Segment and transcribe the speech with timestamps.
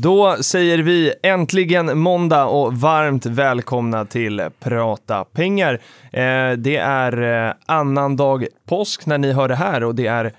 [0.00, 5.74] Då säger vi äntligen måndag och varmt välkomna till Prata pengar.
[6.12, 10.32] Eh, det är eh, annan dag påsk när ni hör det här och det är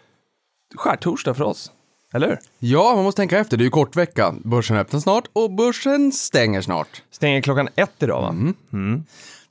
[0.75, 1.71] skärtorsdag för oss.
[2.13, 2.37] Eller hur?
[2.59, 3.57] Ja, man måste tänka efter.
[3.57, 4.35] Det är ju kort vecka.
[4.43, 7.03] Börsen öppnar snart och börsen stänger snart.
[7.11, 8.29] Stänger klockan ett idag va?
[8.29, 8.55] Mm.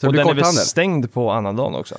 [0.00, 0.64] Så det och blir den är väl korthandel.
[0.64, 1.94] stängd på annandagen också?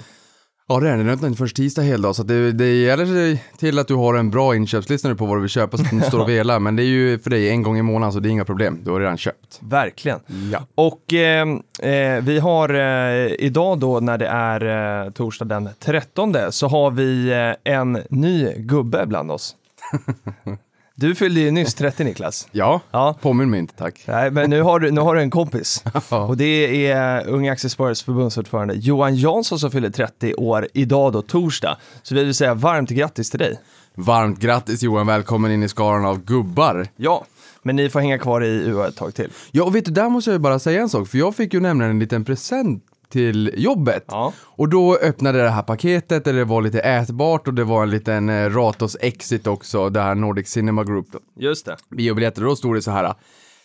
[0.71, 1.05] Ja, det är den.
[1.05, 2.15] Den öppnar inte förrän tisdag hela dag.
[2.15, 5.41] Så det, det gäller till att du har en bra inköpslista nu på vad du
[5.41, 6.59] vill köpa så att du inte står och velar.
[6.59, 8.79] Men det är ju för dig en gång i månaden så det är inga problem.
[8.83, 9.59] Du har redan köpt.
[9.61, 10.19] Verkligen.
[10.51, 10.65] Ja.
[10.75, 11.47] Och eh,
[11.81, 16.91] eh, vi har eh, idag då när det är eh, torsdag den 13 så har
[16.91, 19.55] vi eh, en ny gubbe bland oss.
[20.99, 22.47] Du fyllde ju nyss 30 Niklas.
[22.51, 23.15] Ja, Ja.
[23.21, 24.03] påminn mig inte tack.
[24.07, 25.83] Nej, men nu har du, nu har du en kompis.
[26.09, 31.77] Och det är Unga Aktiesparares förbundsordförande Johan Jansson som fyller 30 år idag då, torsdag.
[32.03, 33.59] Så vi vill säga varmt grattis till dig.
[33.95, 36.87] Varmt grattis Johan, välkommen in i skaran av gubbar.
[36.95, 37.25] Ja,
[37.63, 39.29] men ni får hänga kvar i UA ett tag till.
[39.51, 41.07] Ja, och vet du, där måste jag ju bara säga en sak.
[41.07, 44.05] För jag fick ju nämligen en liten present till jobbet.
[44.07, 44.33] Ja.
[44.39, 47.89] Och då öppnade det här paketet där det var lite ätbart och det var en
[47.89, 51.07] liten eh, Ratos Exit också, det här Nordic Cinema Group.
[51.39, 51.77] Just det.
[51.97, 52.41] biobiljetter.
[52.41, 53.13] Då stod det så här.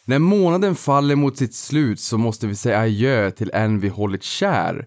[0.05, 4.23] När månaden faller mot sitt slut så måste vi säga adjö till en vi hållit
[4.23, 4.87] kär.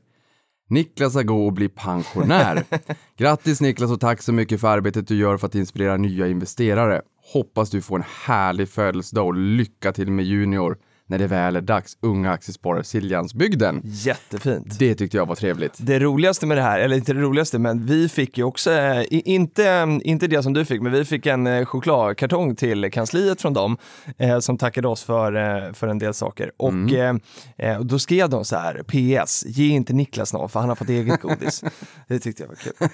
[0.69, 2.63] Niklas ska gå och bli pensionär.
[3.17, 7.01] Grattis Niklas och tack så mycket för arbetet du gör för att inspirera nya investerare.
[7.33, 11.61] Hoppas du får en härlig födelsedag och lycka till med Junior när det väl är
[11.61, 11.97] dags.
[12.01, 13.81] Unga aktiesparare Siljansbygden.
[13.83, 14.79] Jättefint.
[14.79, 15.73] Det tyckte jag var trevligt.
[15.77, 19.03] Det roligaste med det här, eller inte det roligaste, men vi fick ju också, eh,
[19.09, 23.53] inte, inte det som du fick, men vi fick en eh, chokladkartong till kansliet från
[23.53, 23.77] dem
[24.17, 26.51] eh, som tackade oss för, för en del saker.
[26.57, 27.19] Och Mm.
[27.57, 30.89] eh, då skrev de så här, PS, ge inte Niklas något för han har fått
[30.89, 31.63] eget godis.
[32.07, 32.89] det tyckte jag var kul.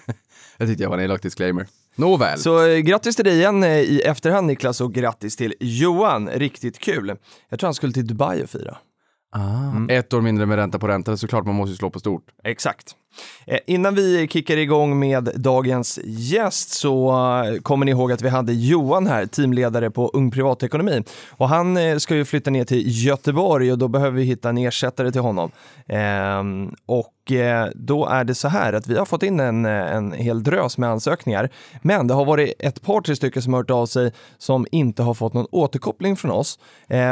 [0.58, 1.68] Jag tyckte jag var en elak disclaimer.
[1.96, 2.40] Nåväl.
[2.40, 6.80] Så eh, grattis till dig igen eh, i efterhand Niklas och grattis till Johan, riktigt
[6.80, 7.16] kul.
[7.50, 8.78] Jag tror han skulle till Dubai och fira.
[9.36, 9.90] ah.
[9.90, 12.26] Ett år mindre med ränta på ränta, såklart man måste ju slå på stort.
[12.44, 12.96] Exakt.
[13.48, 18.30] Eh, innan vi kickar igång med dagens gäst så eh, kommer ni ihåg att vi
[18.30, 21.04] hade Johan här, teamledare på Ung Privatekonomi.
[21.30, 24.58] Och han eh, ska ju flytta ner till Göteborg och då behöver vi hitta en
[24.58, 25.52] ersättare till honom.
[25.88, 27.10] Ehm, och
[27.76, 30.90] då är det så här att vi har fått in en, en hel drös med
[30.90, 31.50] ansökningar.
[31.82, 35.04] Men det har varit ett par, tre stycken som har hört av sig som inte
[35.04, 36.60] har fått någon återkoppling från oss.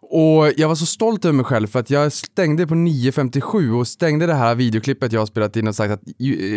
[0.00, 3.88] Och jag var så stolt över mig själv för att jag stängde på 9.57 och
[3.88, 6.00] stängde det här videoklippet jag har spelat in och sagt att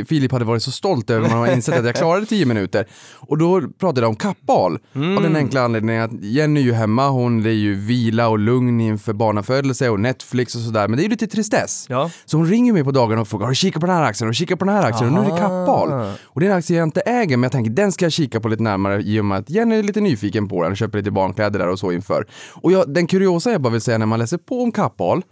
[0.08, 2.88] Filip hade varit så stolt över mig och insett att jag klarade 10 minuter.
[3.16, 4.80] Och då pratade jag om kappal.
[5.18, 8.82] Av den enkla anledningen att Jenny är ju hemma, hon är ju vila och lugn
[8.82, 10.88] inför barnafödelse och Netflix och sådär.
[10.88, 11.86] Men det är ju lite tristess.
[11.90, 12.12] Ja.
[12.26, 14.28] Så hon ringer mig på dagarna och frågar har du kikat på den här aktien?
[14.28, 15.18] Har du kikat på den här aktien?
[15.18, 16.16] Och nu är det kappal.
[16.24, 18.40] Och det är en aktie jag inte äger men jag tänker den ska jag kika
[18.40, 20.98] på lite närmare i och med att Jenny är lite nyfiken på den och köper
[20.98, 22.26] lite barnkläder där och så inför.
[22.54, 25.24] Och jag, den kuriosa jag bara vill säga när man läser på om kappal,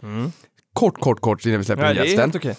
[0.72, 2.20] kort, kort, kort innan vi släpper Ja, in det gästen.
[2.20, 2.56] helt okej.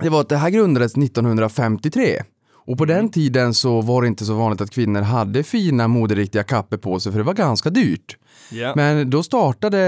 [0.00, 2.22] Det var att det här grundades 1953.
[2.66, 6.42] Och på den tiden så var det inte så vanligt att kvinnor hade fina moderiktiga
[6.42, 8.16] kappor på sig för det var ganska dyrt.
[8.50, 8.72] Ja.
[8.76, 9.78] Men då startade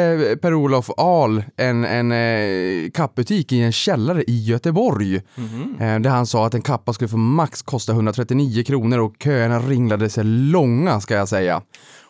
[0.42, 5.16] Per-Olof Ahl en, en eh, kappbutik i en källare i Göteborg.
[5.16, 9.58] Eh, där han sa att en kappa skulle få max kosta 139 kronor och köerna
[9.60, 11.62] ringlade sig långa ska jag säga.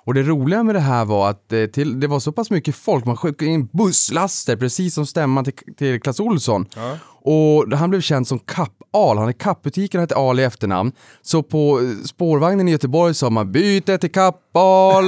[0.07, 2.75] Och det roliga med det här var att eh, till, det var så pass mycket
[2.77, 6.67] folk, man skickade in busslaster precis som stämman till, till Clas Olsson.
[7.23, 9.19] Och han blev känd som Kapp-Al.
[9.19, 10.93] Han i Kappbutiken hette Al i efternamn.
[11.23, 15.05] Så på eh, spårvagnen i Göteborg sa man byte till Kapp-Al,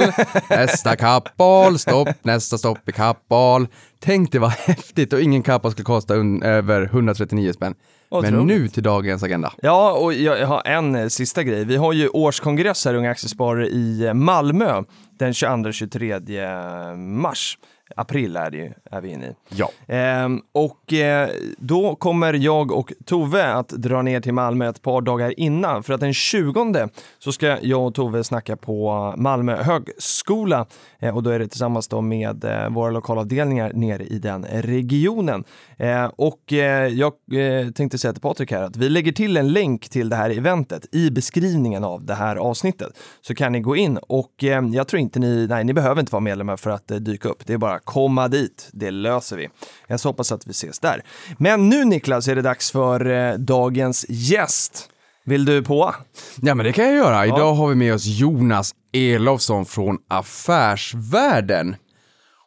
[0.49, 3.67] nästa Kapp-Al, stopp, nästa stopp i Kapp-Al.
[3.99, 7.75] Tänk det var häftigt och ingen kappa skulle kosta över 139 spänn.
[8.11, 9.53] Men nu till dagens agenda.
[9.61, 11.65] Ja, och jag har en eh, sista grej.
[11.65, 14.83] Vi har ju årskongress här, Unga Aktiesparare, i eh, Malmö
[15.19, 17.57] den 22-23 mars.
[17.95, 19.35] April är det ju, är vi inne i.
[19.49, 19.71] Ja.
[19.87, 25.01] Ehm, och eh, då kommer jag och Tove att dra ner till Malmö ett par
[25.01, 26.89] dagar innan för att den 20
[27.19, 30.65] så ska jag och Tove snacka på Malmö högskola eh,
[30.99, 35.43] Eh, och då är det tillsammans då med eh, våra lokalavdelningar nere i den regionen.
[35.77, 39.53] Eh, och eh, jag eh, tänkte säga till Patrik här att vi lägger till en
[39.53, 43.75] länk till det här eventet i beskrivningen av det här avsnittet så kan ni gå
[43.75, 46.91] in och eh, jag tror inte ni, nej ni behöver inte vara medlemmar för att
[46.91, 47.45] eh, dyka upp.
[47.45, 49.49] Det är bara komma dit, det löser vi.
[49.87, 51.03] Jag så hoppas att vi ses där.
[51.37, 54.89] Men nu Niklas är det dags för eh, dagens gäst.
[55.29, 55.95] Vill du på?
[56.41, 57.25] Ja, men det kan jag göra.
[57.25, 61.75] Idag har vi med oss Jonas Elofsson från Affärsvärlden.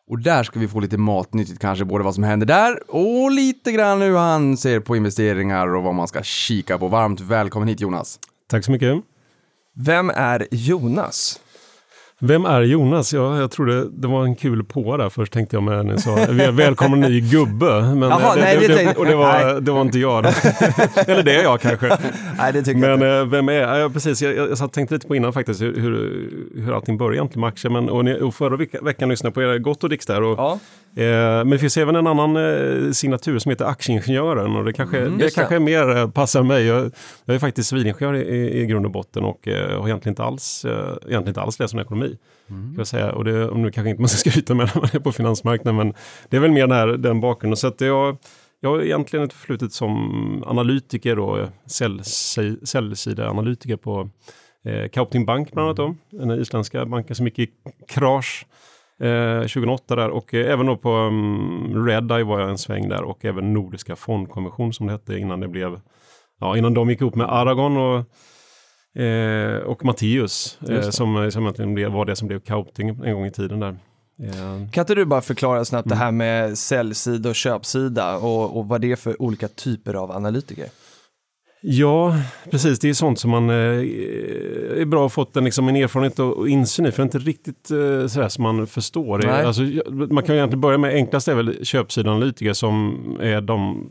[0.08, 3.72] Och där ska vi få lite matnyttigt kanske, både vad som händer där och lite
[3.72, 6.88] grann hur han ser på investeringar och vad man ska kika på.
[6.88, 8.18] Varmt välkommen hit Jonas.
[8.50, 9.02] Tack så mycket.
[9.76, 11.40] Vem är Jonas?
[12.24, 13.12] Vem är Jonas?
[13.14, 16.16] Ja, jag trodde det var en kul på där först tänkte jag när ni sa
[16.52, 17.80] välkommen ny gubbe.
[17.82, 20.24] Men Jaha, det, nej, det det, och det var, det var inte jag.
[21.06, 21.98] Eller det är jag kanske.
[22.38, 23.18] Nej, det tycker jag Men inte.
[23.18, 23.80] eh, vem är jag?
[23.80, 26.98] Ja, precis, jag, jag, jag satt tänkte lite på innan faktiskt hur, hur, hur allting
[26.98, 27.72] började egentligen med aktier.
[27.72, 30.22] Men, och, ni, och förra veckan, lyssnade jag på er Gott och Dix där.
[30.22, 30.58] Och, Ja.
[30.96, 31.04] Eh,
[31.38, 34.56] men det finns även en annan eh, signatur som heter Aktieingenjören.
[34.56, 35.34] Och det kanske, Mm, det.
[35.34, 36.64] kanske mer eh, passar mig.
[36.66, 36.92] Jag,
[37.24, 41.28] jag är faktiskt civilingenjör i, i, grund och botten och har egentligen inte alls, egentligen
[41.28, 42.18] inte alls läst om ekonomi.
[42.46, 43.12] Ska jag säga.
[43.12, 45.76] Och det, om nu kanske inte man ska skryta med när man är på finansmarknaden,
[45.76, 45.94] men
[46.28, 47.56] det är väl mer den, här, den bakgrunden.
[47.56, 48.16] Så att jag,
[48.60, 54.08] jag har egentligen ett förflutet som analytiker och säljsi- säljsideanalytiker på
[54.64, 57.48] eh, Kaupting Bank bland annat då, den isländska banken som gick i
[57.88, 58.46] krasch
[59.00, 63.02] eh, 2008 där och eh, även då på um, Redeye var jag en sväng där
[63.02, 65.80] och även Nordiska fondkommission som det hette innan det blev,
[66.40, 68.04] ja innan de gick ihop med Aragon och
[68.94, 73.26] Eh, och Matteus, eh, som, som egentligen blev, var det som blev Kaupting en gång
[73.26, 73.76] i tiden där.
[74.22, 75.98] Eh, Kan inte du bara förklara snabbt Mm.
[75.98, 80.10] det här med säljsida och köpsida och, och vad det är för olika typer av
[80.10, 80.66] analytiker?
[81.64, 82.16] Ja,
[82.50, 82.78] precis.
[82.78, 83.56] Det är sånt som man eh,
[84.80, 87.04] är bra att fått en, liksom, en erfarenhet och, och insyn i, för det är
[87.04, 89.26] inte riktigt eh, sådär som man förstår.
[89.26, 93.90] Alltså, man kan ju egentligen börja med, enklast är väl köpsidaanalytiker som är de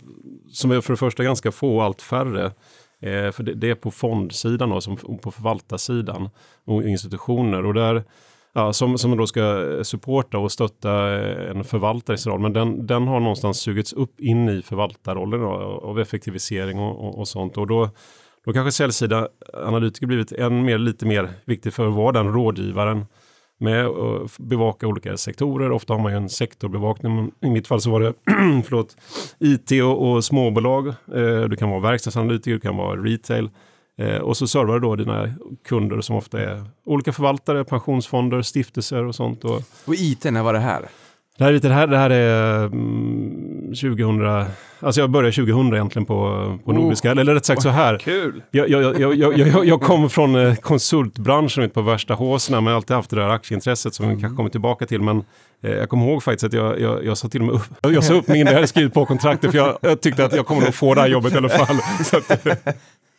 [0.52, 2.46] som är för det första ganska få och allt färre.
[3.02, 6.30] Eh, för det, det är på fondsidan då, som, och på förvaltarsidan
[6.66, 7.66] och institutioner.
[7.66, 8.04] Och där,
[8.54, 12.40] ja, som, som då ska eh, supporta och stötta eh, en förvaltares roll.
[12.40, 15.50] Men den, den har någonstans sugits upp in i förvaltarrollen då,
[15.84, 17.58] av effektivisering och, och, och sånt.
[17.58, 17.90] Och då,
[18.46, 23.06] då kanske säljsida analytiker blivit än mer, lite mer viktig för att vara den rådgivaren
[23.62, 25.72] med att eh, bevaka olika sektorer.
[25.72, 27.32] Ofta har man ju en sektorbevakning.
[27.42, 28.14] I mitt fall så var det
[28.66, 28.98] förlåt,
[29.40, 30.88] IT och, och småbolag.
[30.88, 33.50] Eh, du kan vara verkstadsanalytiker, du kan vara retail.
[33.98, 35.34] Eh, och så servar du då dina
[35.68, 39.44] kunder som ofta är olika förvaltare, pensionsfonder, stiftelser och sånt.
[39.46, 40.90] Och Och IT, när var det här?
[41.38, 44.46] det här, det här, det här är mm, 2000,
[44.80, 46.16] alltså jag började 2000 egentligen på,
[46.66, 46.76] på Oh.
[46.76, 47.98] Nordiska, eller rätt sagt så här.
[47.98, 48.44] Kul!
[48.52, 53.10] Jag, jag, jag, jag, jag, kom från eh, konsultbranschen på värsta håsna, men alltid haft
[53.10, 55.02] det där aktieintresset som vi kanske kommer tillbaka till.
[55.02, 55.24] Men
[55.64, 58.04] eh, jag kommer ihåg faktiskt att jag, jag, jag sa till och med upp, jag
[58.04, 60.62] sa upp innan jag hade skrivit på kontraktet för jag, jag tyckte att jag kommer
[60.62, 61.76] nog få det här jobbet i alla fall.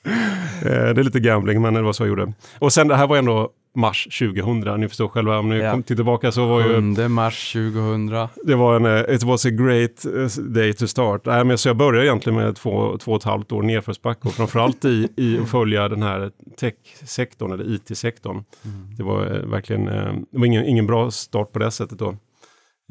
[0.06, 2.32] Eh, det är lite gambling, men det var så jag gjorde.
[2.59, 5.71] Och sen det här var ändå mars 2000, ni förstår själva, om ni Ja.
[5.73, 8.28] kom till tillbaka så var ju 7 mars 2000.
[8.44, 11.21] det var en, eh, it was a great eh, day to start.
[11.25, 14.35] Nej, men så jag började egentligen med två, två och ett halvt år nedförsbacke och
[14.35, 16.30] framförallt i, i att följa den här
[16.61, 18.44] tech-sektorn eller IT-sektorn.
[18.97, 19.85] Det var verkligen,
[20.30, 22.16] det var ingen, ingen bra start på det sättet då.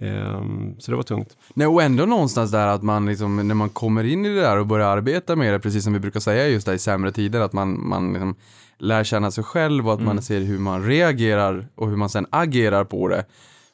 [0.02, 1.38] Ehm, så det var tungt.
[1.54, 4.58] Nej, och ändå någonstans där att man liksom, när man kommer in i det där
[4.58, 7.40] och börjar arbeta med det, precis som vi brukar säga just där i sämre tider,
[7.42, 8.36] att man, man liksom
[8.78, 12.26] lär känna sig själv och att man ser hur man reagerar och hur man sen
[12.30, 13.26] agerar på det.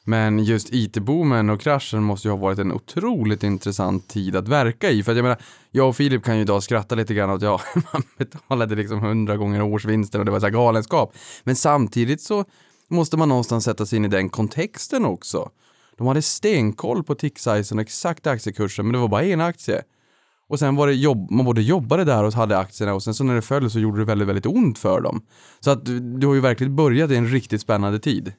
[0.04, 4.90] Men just IT-boomen och kraschen måste ju ha varit en otroligt intressant tid att verka
[4.90, 5.02] i.
[5.02, 5.38] För att jag menar,
[5.70, 7.60] jag och Filip kan ju idag skratta lite grann åt ja,
[7.92, 11.14] man betalade liksom hundra gånger årsvinsten och det var så här galenskap.
[11.44, 12.44] Men samtidigt så
[12.88, 15.50] måste man någonstans sätta sig in i den kontexten också.
[15.98, 19.82] De hade stenkoll på tick-sizen och exakta aktiekursen, men det var bara en aktie.
[20.48, 23.24] Och sen var det jobb, man både jobbade där och hade aktierna och sen så
[23.24, 25.22] när det föll så gjorde det väldigt, väldigt ont för dem.
[25.60, 28.32] Så att du, du har ju verkligen börjat i en riktigt spännande tid.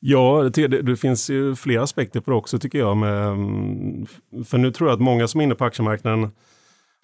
[0.00, 2.96] Ja, det, det, finns ju flera aspekter på det också tycker jag.
[2.96, 4.06] Med, mm,
[4.44, 6.30] för nu tror jag att många som är inne på aktiemarknaden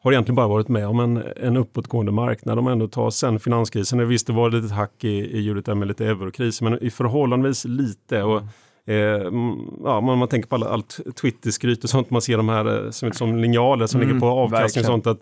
[0.03, 2.63] har egentligen bara varit med om en, en uppåtgående marknad.
[2.65, 5.75] Man ändå tar sen finanskrisen, visst det var ett litet hack i, i hjulet där
[5.75, 8.23] med lite eurokris, men i förhållandevis lite.
[8.23, 8.43] Och,
[8.87, 12.49] eh, mm, ja, man, man tänker på all, allt Twitter-skryt och sånt, man ser de
[12.49, 15.07] här eh, som, som linjaler som Mm, ligger på avkastning och sånt.
[15.07, 15.21] Att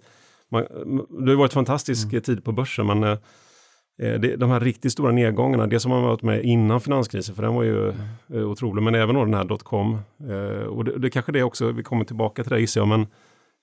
[0.51, 0.65] man,
[1.25, 3.19] det har varit fantastisk eh, tid på börsen, men eh,
[4.03, 7.43] eh, det, de här riktigt stora nedgångarna, det som man varit med innan finanskrisen, för
[7.43, 7.89] den var ju
[8.35, 9.99] eh, otrolig, men även då den här dotcom.
[10.69, 13.07] Och det, det kanske det också, vi kommer tillbaka till det gissar jag, men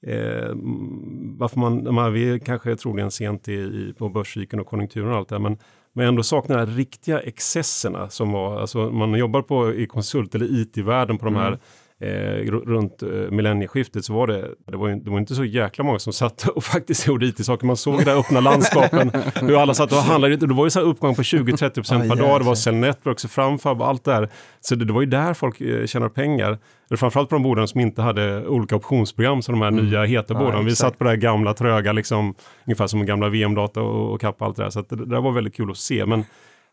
[0.07, 4.67] mm, varför man, de här, vi är kanske troligen sent i, i, på börscykeln och
[4.67, 5.57] konjunkturen och allt det här, men
[5.97, 10.61] men ändå saknar de riktiga excesserna som var, alltså man jobbar på i konsult eller
[10.61, 11.59] IT-världen på de här mm
[12.01, 12.07] eh,
[12.51, 15.83] ru- runt eh, millennieskiftet så var det, det var, ju, det var inte så jäkla
[15.83, 17.65] många som satt och faktiskt gjorde IT-saker.
[17.67, 19.11] Man såg det där öppna landskapen,
[19.41, 20.35] hur alla satt och handlade.
[20.35, 22.41] Det var ju så här uppgång på 20-30% Ah, per dag.
[22.41, 22.55] Det var.
[22.55, 24.29] Cell Networks och Framfab och allt det där.
[24.61, 26.57] Så det, det var ju där folk eh, tjänar pengar.
[26.89, 30.33] Eller Framförallt på de bolagen som inte hade olika optionsprogram som de här nya heta
[30.33, 30.65] Ja, bolagen.
[30.65, 32.35] Vi satt på det här gamla tröga, liksom,
[32.67, 34.69] ungefär som gamla VM-data och, och kappa allt det där.
[34.69, 36.05] Så det, det där var väldigt kul att se.
[36.05, 36.23] Men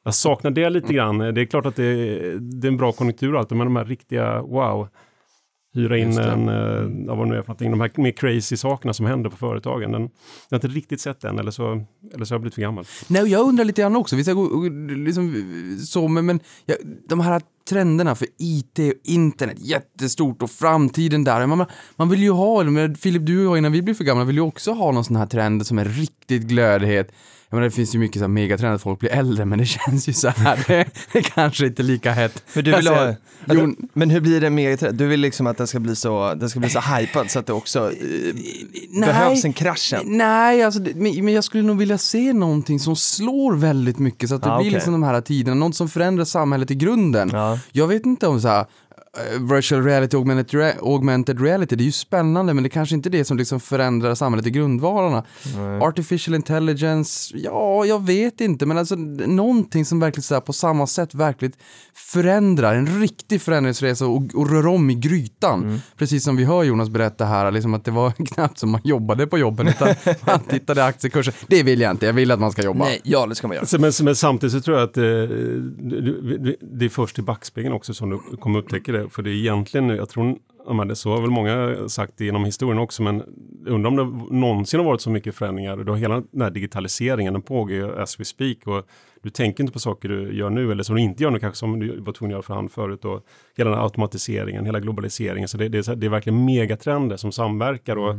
[0.05, 1.19] jag saknar det lite grann.
[1.19, 1.95] Det är klart att det,
[2.39, 4.89] det är en bra konjunktur och allt, men de här riktiga, wow,
[5.75, 8.93] hyra in en, eh, ja, vad nu är för någonting, de här mer crazy sakerna
[8.95, 9.93] som händer på företagen.
[9.93, 10.11] Den, jag
[10.51, 12.85] har inte riktigt sett den, eller så, eller så har jag blivit för gammal.
[13.09, 15.45] Nej, jag undrar lite grann också, vi ska gå, liksom,
[15.87, 16.75] så, men, men ja,
[17.09, 21.47] de här trenderna för IT och internet, jättestort och framtiden där.
[21.47, 21.67] Man,
[21.97, 24.37] man vill ju ha, men Filip du och jag innan vi blir för gamla vill
[24.37, 27.13] ju också ha någon sån här trend som är riktigt glödhet.
[27.55, 29.65] Jag menar, det finns ju mycket så här megatrender att folk blir äldre, men det
[29.87, 32.43] känns ju så här, det, det kanske inte är lika hett.
[32.47, 33.17] För du vill ha, Alltså,
[33.49, 36.35] alltså, jo- men hur blir det med, du vill liksom att den ska bli så,
[36.35, 40.01] den ska bli så hypad så att det också eh, behövs en krasch sen?
[40.07, 44.35] Nej, alltså, men, men jag skulle nog vilja se någonting som slår väldigt mycket så
[44.35, 44.75] att det Ah, blir okej.
[44.75, 47.31] liksom de här tiderna, något som förändrar samhället i grunden.
[47.33, 47.59] Ja.
[47.73, 48.67] Jag vet inte om så här
[49.41, 53.11] virtual reality, augmented, rea- augmented reality, det är ju spännande men det kanske inte är
[53.11, 55.25] det som liksom förändrar samhället i grundvalarna.
[55.83, 60.87] Artificial intelligence, ja, jag vet inte, men alltså någonting som verkligen så här, på samma
[60.87, 61.53] sätt verkligen
[61.95, 65.63] förändrar, en riktig förändringsresa och, och rör om i grytan.
[65.63, 65.79] Mm.
[65.97, 69.27] Precis som vi hör Jonas berätta här, liksom att det var knappt som man jobbade
[69.27, 69.89] på jobben utan
[70.27, 71.35] man tittade i aktiekurser.
[71.47, 72.85] Det vill jag inte, jag vill att man ska jobba.
[72.85, 73.67] Nej, ja det ska man göra.
[73.79, 77.75] Men, men samtidigt så tror jag att eh, det, det, det är först i backspegeln
[77.75, 79.04] också som du kommer upptäcka det.
[79.11, 80.37] För det är egentligen, jag tror,
[80.75, 83.23] men det, så har väl många sagt genom historien också, men
[83.67, 85.77] undrar om det någonsin har varit så mycket förändringar.
[85.77, 88.67] Du har hela den här digitaliseringen, den pågår ju as we speak.
[88.67, 88.87] Och
[89.23, 91.59] du tänker inte på saker du gör nu, eller som du inte gör nu kanske,
[91.59, 93.05] som du var tvungen att göra för hand förut.
[93.05, 95.49] Och hela den här automatiseringen, hela globaliseringen.
[95.49, 98.15] Så det, det, är, det är verkligen megatrender som samverkar och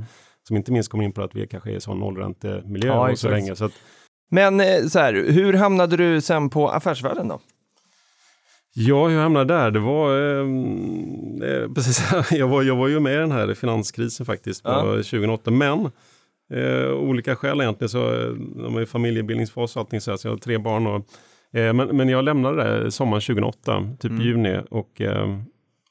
[0.47, 3.19] som inte minst kommer in på att vi kanske är i sån nollräntemiljö Ja, och
[3.19, 3.55] så länge.
[3.55, 3.73] Så att,
[4.31, 7.39] Men eh, så här, hur hamnade du sen på affärsvärlden då?
[8.77, 12.99] Ja, hur jag hamnade där, det var ehm, eh, precis, jag var, jag var ju
[12.99, 14.81] med i den här finanskrisen faktiskt på Ja.
[14.83, 15.91] 2008, men
[16.53, 18.29] eh, olika skäl egentligen så, eh,
[18.63, 21.05] de var i familjebildningsfas och allting så, här, så jag har tre barn och,
[21.59, 24.23] eh, men, men jag lämnade det sommaren 2008, typ Mm.
[24.23, 25.43] juni och ehm,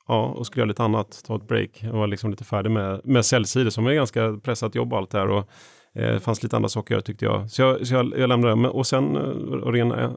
[0.09, 1.71] Ja, och skulle göra lite annat, ta ett break.
[1.83, 5.11] Jag var liksom lite färdig med, med säljsidor som är ganska pressat jobb och allt
[5.11, 5.29] det här.
[5.29, 5.49] Och,
[5.95, 7.51] eh, det fanns lite andra saker att göra tyckte jag.
[7.51, 8.57] Så jag, så jag, jag lämnade det.
[8.57, 10.11] Men, och sen, av ren eh,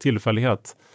[0.00, 0.93] tillfällighet, Eh,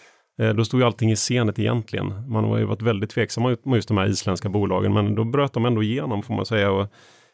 [0.55, 2.13] Då stod ju allting i scenet egentligen.
[2.31, 5.53] Man har ju varit väldigt tveksam mot just de här isländska bolagen, men då bröt
[5.53, 6.71] de ändå igenom får man säga.
[6.71, 6.87] Och,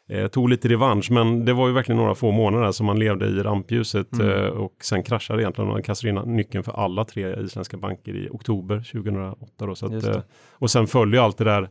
[0.08, 3.26] eh, tog lite revansch, men det var ju verkligen några få månader som man levde
[3.26, 5.70] i rampljuset eh, och sen kraschade egentligen.
[5.70, 9.66] Man kastade in nyckeln för alla tre isländska banker i oktober 2008.
[9.66, 10.20] Då, så att, eh,
[10.52, 11.68] och sen följde ju allt det där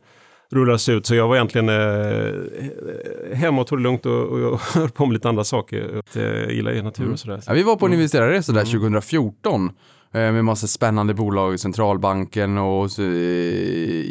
[0.51, 1.06] rullas ut.
[1.06, 5.06] Så jag var egentligen eh, hemma och tog det lugnt och, och jag höll på
[5.06, 6.00] med lite andra saker.
[6.00, 7.42] Att, eh, gillar ju natur och sådär.
[7.48, 8.00] Ja, vi var på en Mm.
[8.00, 9.72] investerarresa där 2014 eh,
[10.15, 13.05] med massa spännande bolag, Centralbanken och eh,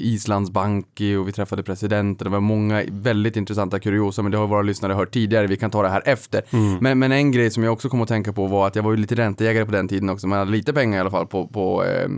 [0.05, 0.87] Islands bank
[1.21, 2.25] och vi träffade presidenten.
[2.25, 5.47] Det var många väldigt intressanta kuriosa, men det har våra lyssnare hört tidigare.
[5.47, 6.43] Vi kan ta det här efter.
[6.51, 6.79] Mm.
[6.81, 8.91] Men, men en grej som jag också kom att tänka på var att jag var
[8.91, 10.27] ju lite ränteägare på den tiden också.
[10.27, 12.09] Man hade lite pengar i alla fall på, på eh,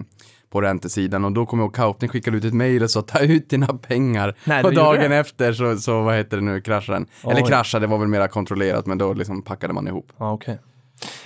[0.51, 3.21] på räntesidan och då kom jag ihåg Kaupting skickade ut ett mejl och sa ta
[3.21, 4.37] ut dina pengar.
[4.45, 7.07] Nej, och dagen efter så, så vad heter det nu, kraschade den.
[7.31, 7.49] Eller Oj.
[7.49, 10.13] kraschade, det var väl mera kontrollerat men då liksom packade man ihop.
[10.19, 10.59] Ja, okej.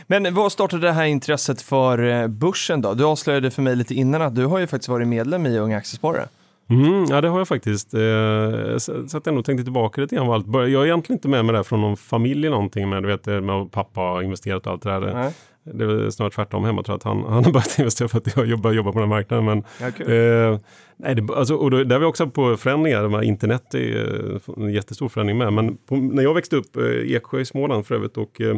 [0.06, 2.94] Men vad startade det här intresset för eh, börsen då?
[2.94, 5.76] Du avslöjade för mig lite innan att du har ju faktiskt varit medlem i Unga
[5.76, 6.28] Aktiesparare.
[6.70, 7.94] Mm, ja, det har jag faktiskt.
[7.94, 8.00] Eh,
[8.78, 10.30] så, så att jag nog tänkte tillbaka lite grann.
[10.30, 10.46] allt.
[10.46, 13.08] Bör- Jag är egentligen inte med mig där från någon familj eller någonting, men du
[13.08, 15.14] vet, eh, med att pappa har investerat och allt det där.
[15.14, 15.32] Nej.
[15.62, 18.36] Det är snart tvärtom hemma, tror jag, att han, han har börjat investera för att
[18.36, 19.44] jag jobbar, jobbar på den här marknaden.
[19.44, 20.06] Men, Ja, kul.
[20.52, 20.58] eh,
[20.96, 23.08] nej, det, alltså, och då, där är vi också på förändringar.
[23.08, 25.52] Här internet är eh, en jättestor förändring med.
[25.52, 28.56] Men på, när jag växte upp, eh, Eksjö i Småland för övrigt, och eh,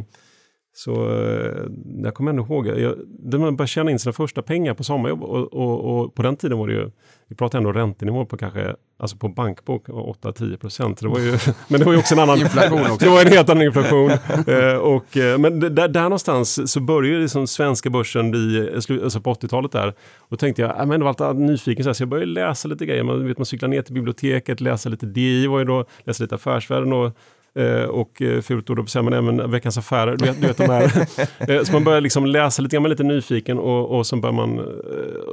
[0.74, 1.62] Så eh,
[2.02, 5.52] jag kommer ändå ihåg, jag, man började tjäna in sina första pengar på sommarjobb och,
[5.54, 6.90] och, och på den tiden var det ju,
[7.28, 11.00] vi pratade ändå räntenivå på kanske, alltså på bankbok 8-10 procent.
[11.00, 11.30] Det var ju,
[11.68, 12.96] men det var ju också en annan Inflation också.
[13.04, 14.10] Det var en helt annan inflation.
[14.46, 19.04] eh, och, eh, men där, där någonstans så började ju liksom svenska börsen bli, eh,
[19.04, 19.94] alltså på 80-talet där.
[20.18, 22.68] Och tänkte jag, äh, men det var alltid nyfiken så, här, så jag började läsa
[22.68, 23.02] lite grejer.
[23.02, 26.34] Man, vet, man cyklar ner till biblioteket, läsa lite DI var ju då, läsa lite
[26.34, 27.16] Affärsvärlden och
[27.54, 30.64] eh, och eh, fult ord säga, men även Veckans Affärer, du vet, du vet de
[30.64, 31.08] här.
[31.52, 34.20] Eh, så man börjar liksom läsa lite grann, man är lite nyfiken och, och sen
[34.20, 34.60] börjar man...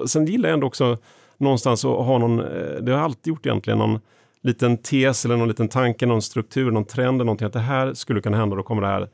[0.07, 0.97] Sen gillar jag ändå också
[1.37, 3.99] någonstans att ha någon, det har jag alltid gjort egentligen, någon
[4.43, 7.93] liten tes eller någon liten tanke, någon struktur, någon trend, eller någonting att det här
[7.93, 9.07] skulle kunna hända, då kommer det här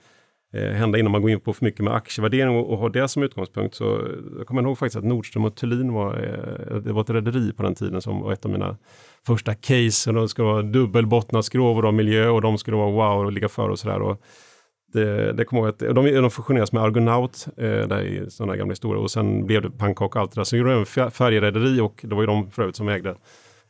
[0.73, 3.23] hända innan man går in på för mycket med aktievärdering och, och har det som
[3.23, 3.75] utgångspunkt.
[3.75, 4.01] Så
[4.37, 6.15] jag kommer ihåg faktiskt att Nordström och Thulin var,
[6.85, 8.77] det var ett rederi på den tiden som var ett av mina
[9.25, 10.09] första case.
[10.09, 13.31] Och de ska vara dubbelbottnad skrov och de miljö och de skulle vara wow och
[13.31, 14.17] ligga före och sådär.
[14.93, 19.03] Det, det kommer att de, de fusionerades med Argonaut, eh, där i sådana gamla historier.
[19.03, 20.43] Och sen blev det pannkaka och allt det där.
[20.43, 23.15] Sen gjorde de även färjerederi och det var ju de för övrigt som ägde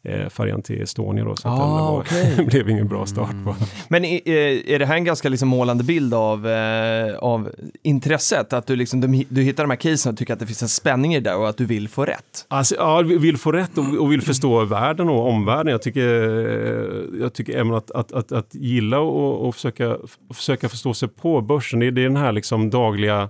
[0.05, 1.35] eh, färjan till Estonia då.
[1.35, 2.45] Så Ah, den var, okej.
[2.49, 3.55] blev ingen bra start på.
[3.87, 4.27] Men är,
[4.69, 7.49] är det här en ganska liksom målande bild av, eh, av
[7.83, 8.53] intresset?
[8.53, 10.67] Att du, liksom, du, du hittar de här casen och tycker att det finns en
[10.69, 12.45] spänning i det där och att du vill få rätt?
[12.47, 15.71] Alltså, ja, vi- vill få rätt och, och vill förstå världen och omvärlden.
[15.71, 19.97] Jag tycker, eh, jag tycker även att, att, att, att gilla och, och försöka,
[20.33, 23.29] försöka förstå sig på börsen, det är, det är den här liksom dagliga,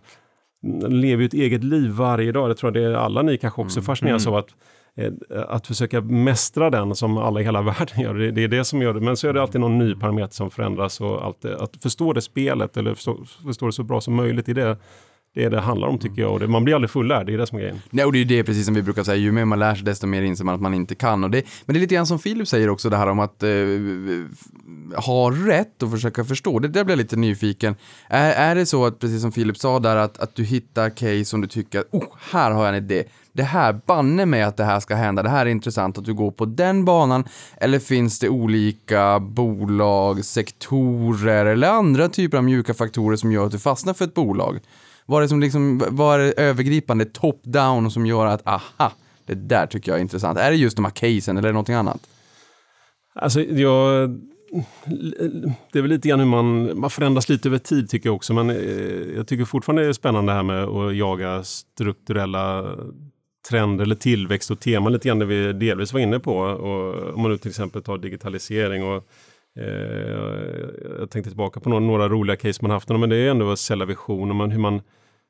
[0.88, 2.50] lever ju ett eget liv varje dag.
[2.50, 4.48] Det tror jag det är alla ni kanske också fascineras av att
[4.98, 5.12] Eh,
[5.48, 8.14] att försöka mästra den som alla i hela världen gör.
[8.14, 9.02] Det, det är det som gör det.
[9.02, 12.14] Men så är det alltid någon ny parameter som förändras och allt det, att förstå
[12.14, 14.46] det spelet eller förstå, förstå det så bra som möjligt.
[14.46, 14.78] Det är det
[15.36, 16.34] det, är det handlar om tycker jag.
[16.34, 17.82] Och det, man blir aldrig fullärd, det är det som är grejen.
[17.90, 19.76] Nej, och det är ju det precis som vi brukar säga, ju mer man lär
[19.76, 21.24] sig desto mer inser man att man inte kan.
[21.24, 23.44] Och det, men det är lite grann som Filip säger också, det här om att
[23.44, 23.50] eh,
[25.06, 26.60] ha rätt och försöka förstå.
[26.60, 27.76] Det där blir jag lite nyfiken.
[28.10, 31.26] Är, är det så att, precis som Filip sa där, att, att du hittar case
[31.26, 33.04] som du tycker att, oh, här har jag en idé.
[33.36, 36.14] Det här, banne mig att det här ska hända, det här är intressant, att du
[36.14, 37.24] går på den banan.
[37.58, 43.52] Eller finns det olika bolag, sektorer eller andra typer av mjuka faktorer som gör att
[43.52, 44.60] du fastnar för ett bolag?
[45.06, 48.92] Vad är det som liksom, vad är det övergripande top-down som gör att, aha,
[49.26, 50.40] det där tycker jag är intressant.
[50.40, 52.08] Är det just de här casen eller är det någonting annat?
[53.16, 54.10] Alltså, jag,
[55.72, 58.34] det är väl lite grann hur man, man förändras lite över tid tycker jag också.
[58.34, 62.76] Men eh, jag tycker fortfarande det är spännande det här med att jaga strukturella
[63.50, 66.38] trender eller tillväxt och teman lite grann det vi delvis var inne på.
[66.38, 69.08] Och om man nu till exempel tar digitalisering och
[69.60, 73.56] eh, jag tänkte tillbaka på några, några roliga case man haft, men det är ändå
[73.56, 74.82] Cellavision och man, hur man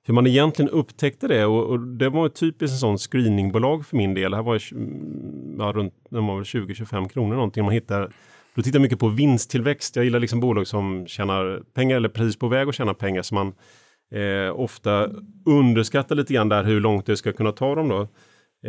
[0.08, 4.14] hur man egentligen upptäckte det och, och det var typiskt en sån screeningbolag för min
[4.14, 4.32] del.
[4.32, 7.64] Det här var mm, ja, runt var väl 20-25 kronor någonting.
[7.64, 8.14] Man hittar,
[8.56, 9.96] då tittar jag mycket på vinsttillväxt.
[9.96, 13.36] Jag gillar liksom bolag som tjänar pengar eller precis på väg att tjäna pengar så
[13.36, 13.54] man
[14.12, 15.10] eh, ofta
[15.46, 18.08] underskattar lite grann där hur långt det ska kunna ta dem då.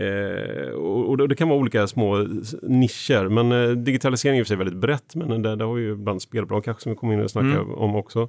[0.01, 2.17] Eh, och, och det kan vara olika små
[2.63, 5.75] nischer, men eh, digitalisering är i och för sig väldigt brett, men det, det har
[5.75, 8.29] vi ju bland spelbolag kanske som vi kommer in och snackar om också.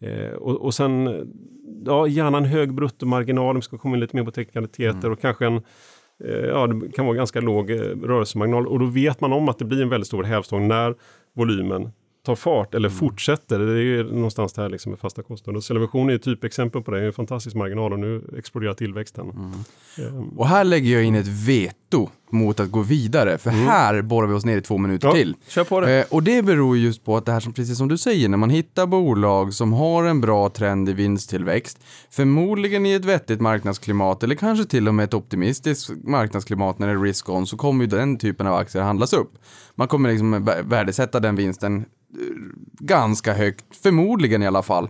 [0.00, 1.26] Eh, och, och sen,
[1.86, 5.20] ja, gärna en hög bruttomarginal, om vi ska komma in lite mer på teknikaliteter och
[5.20, 5.56] kanske en,
[6.24, 8.66] eh, ja, det kan vara ganska låg eh, rörelsemarginal.
[8.66, 10.94] Och då vet man om att det blir en väldigt stor hävstång när
[11.36, 11.90] volymen
[12.28, 13.58] tar fart eller fortsätter.
[13.58, 15.56] Det är ju någonstans det här liksom med fasta kostnader.
[15.56, 18.74] Och Celevision är ju typexempel på det, det är en fantastisk marginal och nu exploderar
[18.74, 19.28] tillväxten.
[19.98, 20.04] Eh,
[20.36, 24.34] Och här lägger jag in ett veto mot att gå vidare, för här borrar vi
[24.34, 25.14] oss ner i två minuter Ja.
[25.14, 25.34] till.
[25.48, 25.98] Kör på det.
[26.00, 28.36] Eh, och det beror just på att det här som precis som du säger, när
[28.36, 31.78] man hittar bolag som har en bra trend i vinsttillväxt,
[32.10, 36.92] förmodligen i ett vettigt marknadsklimat eller kanske till och med ett optimistiskt marknadsklimat när det
[36.92, 39.32] är risk-on, så kommer ju den typen av aktier handlas upp.
[39.74, 41.84] Man kommer liksom vä- värdesätta den vinsten
[42.80, 44.88] ganska högt, förmodligen i alla fall.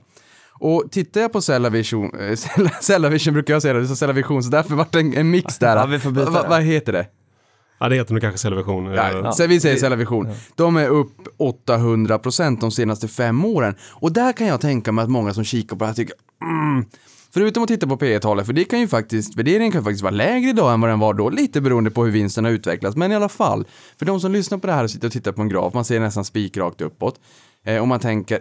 [0.60, 4.42] Och tittar jag på Cellavision, eh, Cella- Cellavision brukar jag säga det, du sa Cellavision,
[4.42, 5.76] så därför vart det en, en mix där.
[5.76, 6.46] Ja, vi får byta Va-.
[6.48, 7.06] Vad heter det?
[7.80, 8.86] Ja, det heter nog kanske Celevision.
[8.86, 10.28] Eh, Ja, så vi säger Cellavision.
[10.54, 13.74] De är upp 800% de senaste fem åren.
[13.90, 16.84] Och där kan jag tänka mig att många som kikar på det här tycker, mm,
[17.34, 20.14] Förutom att titta på P talet för det kan ju faktiskt, värderingen kan faktiskt vara
[20.14, 23.12] lägre idag än vad den var då, lite beroende på hur vinsten har utvecklats, men
[23.12, 23.66] i alla fall.
[23.98, 25.84] För de som lyssnar på det här och sitter och tittar på en graf, man
[25.84, 27.20] ser nästan spikrakt uppåt,
[27.64, 28.40] eh, och man tänker,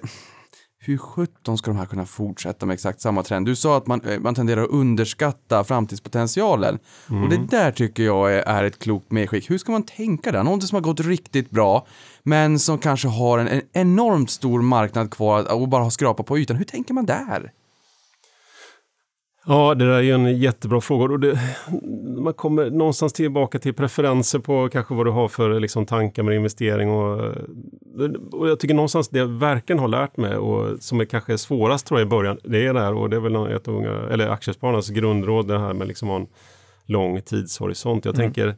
[0.80, 3.45] hur sjutton ska de här kunna fortsätta med exakt samma trend?
[3.45, 6.80] Du sa att man, eh, man tenderar att underskatta framtidspotentialen.
[7.23, 9.50] Och det där tycker jag är, är ett klokt medskick.
[9.50, 10.43] Hur ska man tänka där?
[10.43, 11.88] Någonting som har gått riktigt bra,
[12.23, 16.38] men som kanske har en, en enormt stor marknad kvar och bara har skrapat på
[16.38, 16.58] ytan.
[16.58, 17.52] Hur tänker man där?
[19.50, 21.04] Ja, det där är ju en jättebra fråga.
[21.14, 21.40] Och det,
[22.18, 26.36] man kommer någonstans tillbaka till preferenser på kanske vad du har för liksom, tankar med
[26.36, 26.90] investering.
[26.92, 27.20] Och,
[28.32, 31.88] och jag tycker någonstans det jag verkligen har lärt mig och som är kanske svårast
[31.88, 34.30] tror jag i början, det är det här och det är väl ett unga, eller
[34.30, 36.28] aktiespararnas grundråd det här med liksom en
[36.86, 38.06] lång tidshorisont.
[38.06, 38.26] Jag Mm.
[38.26, 38.56] tänker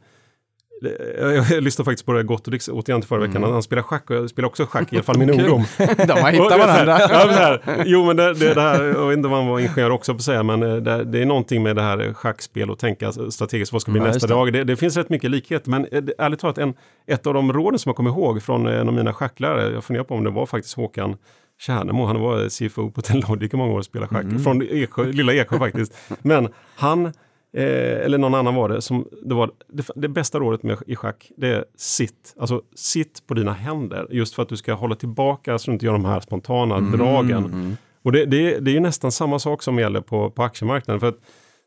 [1.20, 3.42] jag, jag, lyssnade faktiskt på det Gotterix återigen till förra veckan.
[3.42, 5.64] Han spelar schack och jag spelar också schack, i alla fall min ungdom.
[5.78, 6.98] De har hittat här- varandra.
[7.00, 9.46] Ja, men det här, jo, men det, det, det här, jag vet inte om han
[9.46, 12.12] var ingenjör också på att säga, men eh, det, det är någonting med det här
[12.14, 14.66] schackspel och tänka strategiskt, vad ska bli Ja, nästa dag?
[14.66, 16.74] Det, finns rätt mycket likhet, men eh, ärligt talat, en,
[17.06, 20.04] ett av de råden som jag kommer ihåg från en av mina schacklärare, jag funderar
[20.04, 21.16] på om det var faktiskt Håkan
[21.60, 24.38] Kärnemo, han var CFO på Tellogic i många år och spelade schack, Mm.
[24.42, 25.94] från Eksjö, lilla Eksjö faktiskt.
[26.22, 27.12] Men han
[27.52, 30.96] Eh, eller någon annan var det, som det var det, det bästa rådet med i
[30.96, 32.34] schack, det är sitt.
[32.38, 35.86] Alltså sitt på dina händer, just för att du ska hålla tillbaka så du inte
[35.86, 36.98] gör de här spontana Mm.
[36.98, 37.76] dragen.
[38.02, 41.00] Och det, det, det är ju nästan samma sak som gäller på, på aktiemarknaden.
[41.00, 41.18] För att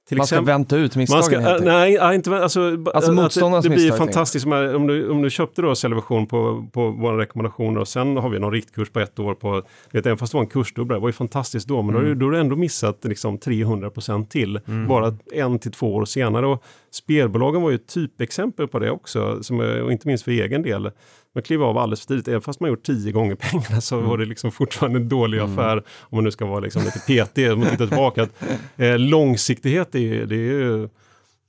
[0.08, 3.76] till Man ska exempel, vänta ut misstagen ska, nej, inte, alltså, Alltså motståndarnas det, det
[3.76, 4.46] blir misstag, fantastiskt.
[4.46, 8.30] Med, om, du, om du köpte då Celevision på, på våra rekommendationer och sen har
[8.30, 9.62] vi någon riktkurs på ett år på,
[9.92, 12.06] vet, även fast det var en kursdubblare, det var ju fantastiskt då, men då, har
[12.06, 16.48] du- då har du ändå missat liksom 300% till, bara en till två år senare.
[16.48, 20.63] Och spelbolagen var ju ett typexempel på det också, som, och inte minst för egen
[20.63, 20.92] del.
[21.36, 24.17] Man klev av alldeles för tidigt, även fast man gjort tio gånger pengarna så var
[24.17, 27.60] det liksom fortfarande en dålig affär, om man nu ska vara liksom lite petig, om
[27.60, 28.24] man tittar tillbaka.
[28.24, 28.43] Att,
[28.78, 30.89] eh, långsiktighet är det är ju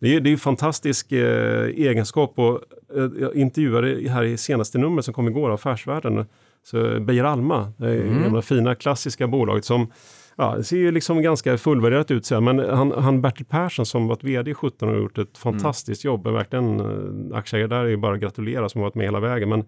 [0.00, 2.32] det är, det är fantastisk eh, egenskap.
[2.38, 2.60] Och
[2.96, 6.26] eh, jag intervjuade här i senaste numret som kom igår av Affärsvärlden,
[6.64, 8.22] så Beijer Alma, det Mm.
[8.22, 9.92] gamla fina klassiska bolaget som
[10.36, 14.24] Ja, det ser ju liksom ganska fullvärderat ut, men han, han Bertil Persson som varit
[14.24, 16.26] vd i 17 år har gjort ett fantastiskt jobb.
[16.26, 19.20] Är verkligen eh, aktieägare där är ju bara att gratulera som har varit med hela
[19.20, 19.48] vägen.
[19.48, 19.60] Men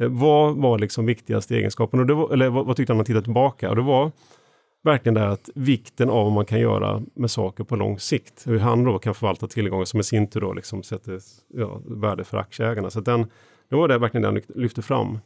[0.00, 2.00] eh, vad var liksom viktigaste egenskapen?
[2.00, 3.70] Och det var, eller vad, vad tyckte han när han tittade tillbaka?
[3.70, 4.12] Och det var
[4.84, 8.46] verkligen det att vikten av vad man kan göra med saker på lång sikt.
[8.46, 11.20] Hur han då kan förvalta tillgångar som i sin tur då liksom sätter
[11.54, 12.90] ja, värde för aktieägarna.
[12.90, 13.26] Så den,
[13.70, 15.18] det var det verkligen den lyft- lyfte fram.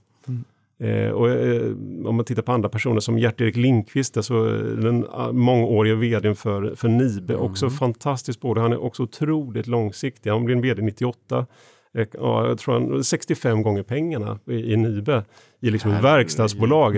[0.81, 1.71] Eh, och, eh,
[2.05, 6.75] om man tittar på andra personer som Gert-Erik Lindqvist, alltså den ah, mångåriga vdn för,
[6.75, 8.61] för Nibe, också fantastiskt både.
[8.61, 10.31] Han är också otroligt långsiktig.
[10.31, 11.47] Han blev vd 98.
[11.95, 15.25] Eh, ja, jag tror han 65 gånger pengarna i, i Nibe,
[15.61, 16.97] i liksom ett verkstadsbolag.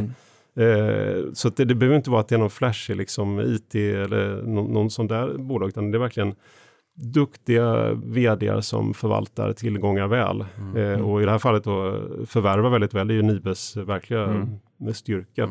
[0.57, 4.43] Eh, så det, det behöver inte vara att det är någon flashig liksom, IT eller
[4.43, 6.35] någon, någon sån där bolag, utan det är verkligen
[6.95, 10.45] duktiga vd som förvaltar tillgångar väl.
[10.77, 13.09] Eh, och i det här fallet då förvärvar väldigt väl.
[13.09, 14.47] Det är ju Nibes verkliga
[14.83, 15.49] med styrka.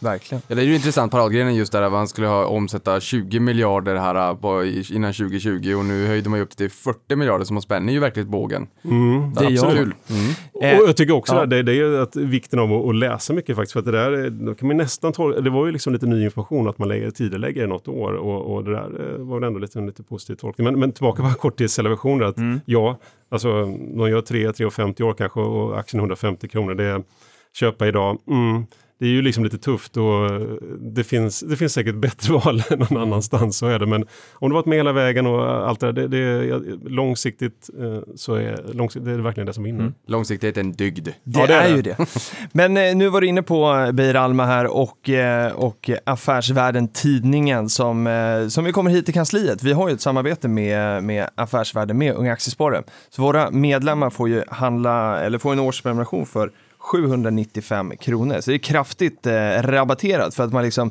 [0.00, 0.42] Verkligen.
[0.48, 3.96] Ja, det är ju intressant paradgrenen just där att man skulle ha omsätta 20 miljarder
[3.96, 7.52] här äh, på, innan 2020 och nu höjde man ju upp till 40 miljarder så
[7.52, 8.66] man spänner ju verkligen bågen.
[8.84, 9.34] Mm.
[9.34, 9.94] Det Absolut.
[10.10, 10.74] Mm.
[10.74, 11.46] Eh, Och jag tycker också ja.
[11.46, 13.72] det, det är att vikten av att, läsa mycket faktiskt.
[13.72, 16.24] För att det där, då kan man nästan tolka, det var ju liksom lite ny
[16.24, 19.58] information att man lägger, tidigarelägger något år och, och det där eh, var väl ändå
[19.58, 20.64] lite, en lite positiv tolkning.
[20.64, 22.60] Men, men tillbaka bara kort till Celevisioner, att Mm.
[22.64, 23.64] ja, alltså
[23.96, 27.02] de gör 3-3,50 år kanske och aktien 150 kronor, det är
[27.52, 28.18] köpa idag.
[28.28, 28.66] Mm.
[28.98, 30.40] Det är ju liksom lite tufft och eh,
[30.80, 33.86] det finns, det finns säkert bättre val än någon annanstans, så är det.
[33.86, 37.70] Men om du varit med hela vägen och allt det där, det, det, ja, långsiktigt
[37.80, 39.92] eh, så är långsiktigt, det är verkligen det som vinner.
[40.06, 41.08] Långsiktighet är en dygd.
[41.24, 41.76] Det, Ja, det är är, det.
[41.76, 41.96] ju det.
[42.52, 46.88] Men eh, nu var du inne på eh, Beijer Alma här och, eh, och Affärsvärlden
[46.88, 49.62] Tidningen som, eh, som vi kommer hit till kansliet.
[49.62, 52.82] Vi har ju ett samarbete med, med Affärsvärlden, med Unga Aktiesparare.
[53.10, 56.50] Så våra medlemmar får ju handla, eller får en årsprenumeration för
[56.82, 58.40] 795 kronor.
[58.40, 60.90] Så det är kraftigt eh, rabatterat för att man liksom,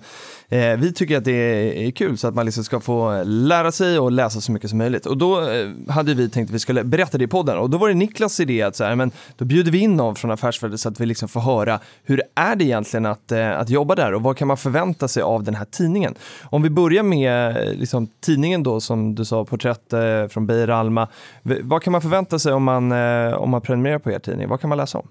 [0.50, 3.72] eh, vi tycker att det är, är kul så att man liksom ska få lära
[3.72, 5.06] sig och läsa så mycket som möjligt.
[5.06, 7.78] Och då eh, hade vi tänkt att vi skulle berätta det i podden och då
[7.78, 10.78] var det Niklas idé att så här, men då bjuder vi in någon från Affärsvärlden
[10.78, 14.14] så att vi liksom får höra hur är det egentligen att, eh, att jobba där
[14.14, 16.16] och vad kan man förvänta sig av den här tidningen?
[16.44, 20.68] Om vi börjar med eh, liksom, tidningen då som du sa, porträtt eh, från Beijer
[20.68, 21.08] Alma.
[21.44, 24.48] V- Vad kan man förvänta sig om man, eh, om man prenumererar på er tidning?
[24.50, 25.08] Vad kan man läsa om?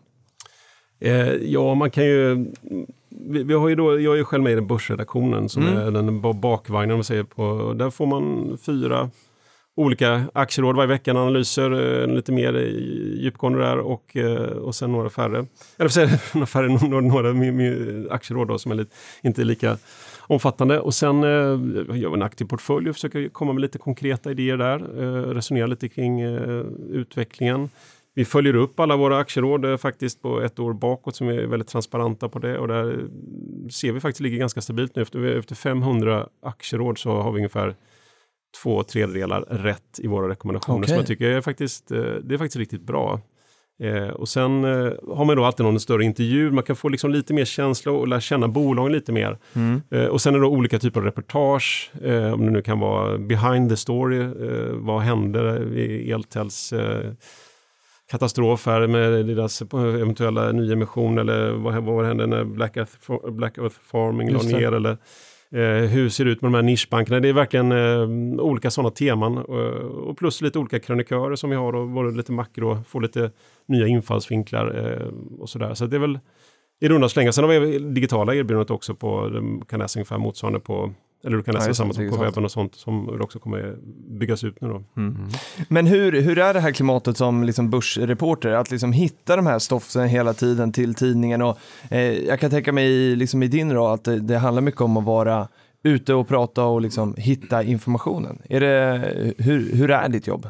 [1.00, 2.46] Eh, ja, man kan ju...
[3.28, 5.76] Vi, vi har ju då, jag är ju själv med i den börsredaktionen som Mm.
[5.78, 7.74] är den ba- bakvagnen man säger på.
[7.78, 9.10] Där får man fyra
[9.76, 12.52] olika aktieråd varje vecka, analyser, eh, lite mer
[13.22, 15.46] djupgående där och, eh, och sen några färre.
[15.78, 19.44] Eller för säga, några färre, några, några mi- mi- aktieråd då, som är lite, inte
[19.44, 19.76] lika
[20.20, 20.80] omfattande.
[20.80, 24.56] Och sen eh, gör vi en aktiv portfölj och försöker komma med lite konkreta idéer
[24.56, 24.78] där.
[25.34, 26.20] Resonera lite kring
[26.90, 27.68] utvecklingen.
[28.20, 31.68] Vi följer upp alla våra aktieråd eh, faktiskt på ett år bakåt som är väldigt
[31.68, 33.06] transparenta på det och där
[33.70, 35.02] ser vi faktiskt ligger ganska stabilt nu.
[35.02, 37.74] Efter, efter 500 aktieråd så har vi ungefär
[38.62, 40.88] två tredjedelar rätt i våra rekommendationer Okej.
[40.88, 43.20] som jag tycker är faktiskt, eh, det är faktiskt riktigt bra.
[43.83, 47.11] Eh, och sen eh, har man då alltid någon större intervju, man kan få liksom
[47.11, 49.38] lite mer känsla och lära känna bolagen lite mer.
[49.52, 49.83] Mm.
[49.90, 51.90] Eh, och sen är det då olika typer av reportage,
[52.35, 54.26] om det nu kan vara behind the story,
[54.72, 56.74] vad hände i Eltels
[58.11, 63.77] katastrof här med deras eventuella nyemission eller vad, vad hände när Black Earth, Black Earth
[63.83, 64.90] Farming la ner eller
[65.51, 67.20] eh, hur ser det ut med de här nischbankerna?
[67.20, 69.44] Det är verkligen eh, olika sådana teman eh,
[69.87, 73.31] och plus lite olika krönikörer som vi har och både lite makro, få lite
[73.68, 75.75] nya infallsvinklar eh, och sådär.
[75.75, 76.18] Så det är väl
[76.81, 77.31] i runda slängar.
[77.31, 79.31] Sen har vi digitala erbjudandet också på,
[79.68, 82.28] kan läsa ungefär motsvarande på eller du kan Ja, läsa det, samma sak på digitalt.
[82.28, 83.76] webben och sånt som också kommer
[84.18, 84.83] byggas ut nu då.
[85.68, 88.50] Men hur, hur är det här klimatet som liksom börsreporter?
[88.50, 91.59] Att liksom hitta de här stoffen hela tiden till tidningen och
[91.90, 94.96] eh, jag kan tänka mig liksom i din roll att det, det handlar mycket om
[94.96, 95.48] att vara
[95.83, 98.42] ute och prata och liksom hitta informationen.
[98.48, 100.48] Är det, hur, hur är ditt jobb?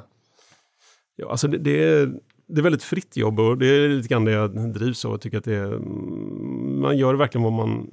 [1.16, 2.12] Ja, alltså det, det, är,
[2.48, 5.18] det är väldigt fritt jobb och det är lite grann det jag drivs av.
[5.18, 7.86] Tycker att det är, mm, man gör verkligen vad man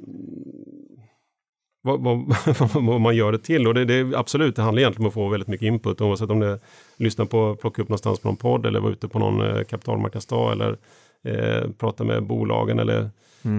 [1.88, 2.36] vad, vad,
[2.84, 3.68] vad man gör det till.
[3.68, 6.30] Och det, det är absolut, det handlar egentligen om att få väldigt mycket input oavsett
[6.30, 6.60] om det är
[6.98, 10.52] lyssna på, plocka upp någonstans på någon podd eller vara ute på någon eh, kapitalmarknadsdag
[10.52, 10.78] eller
[11.24, 13.10] eh, prata med bolagen eller,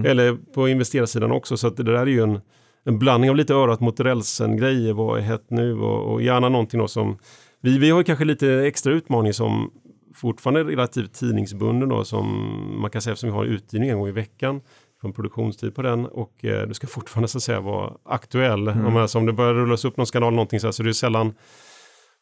[0.05, 1.57] eller på investerarsidan också.
[1.57, 2.39] Så att det där är ju en,
[2.83, 6.49] en blandning av lite örat mot rälsen grejer, vad är hett nu och, och gärna
[6.49, 7.17] någonting som
[7.61, 9.71] vi, vi har kanske lite extra utmaning som
[10.15, 12.25] fortfarande är relativt tidningsbunden då som
[12.81, 14.61] man kan säga eftersom vi har utgivning en gång i veckan
[15.01, 18.69] från produktionstid på den och eh, du ska fortfarande så att säga vara aktuell.
[18.69, 20.93] Om, alltså, om det börjar rullas upp någon skandal någonting så, här, så det är
[20.93, 21.33] sällan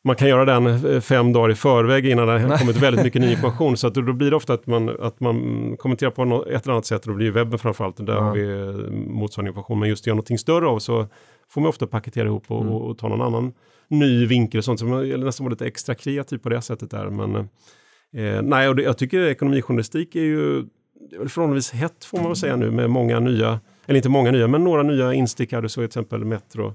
[0.03, 3.21] man kan göra den eh, fem dagar i förväg innan det har kommit väldigt mycket
[3.21, 3.77] ny information.
[3.77, 6.73] Så att då blir det ofta att man, att man kommenterar på något, ett eller
[6.73, 8.05] annat sätt och då blir webben framförallt.
[8.05, 9.79] Där har vi eh, motsvarande information.
[9.79, 11.07] Men just göra någonting större av så
[11.49, 13.53] får man ofta paketera ihop och, och, och ta någon annan
[13.87, 14.79] ny vinkel och sånt.
[14.79, 17.09] Så man eller nästan vara lite extra kreativ på det sättet där.
[17.09, 20.65] Men eh, nej, och det, jag tycker ekonomijournalistik är ju
[21.09, 24.09] det är väl förhållandevis hett får man väl säga nu med många nya, eller inte
[24.09, 25.61] många nya, men några nya instick här.
[25.61, 26.73] Du såg till exempel Metro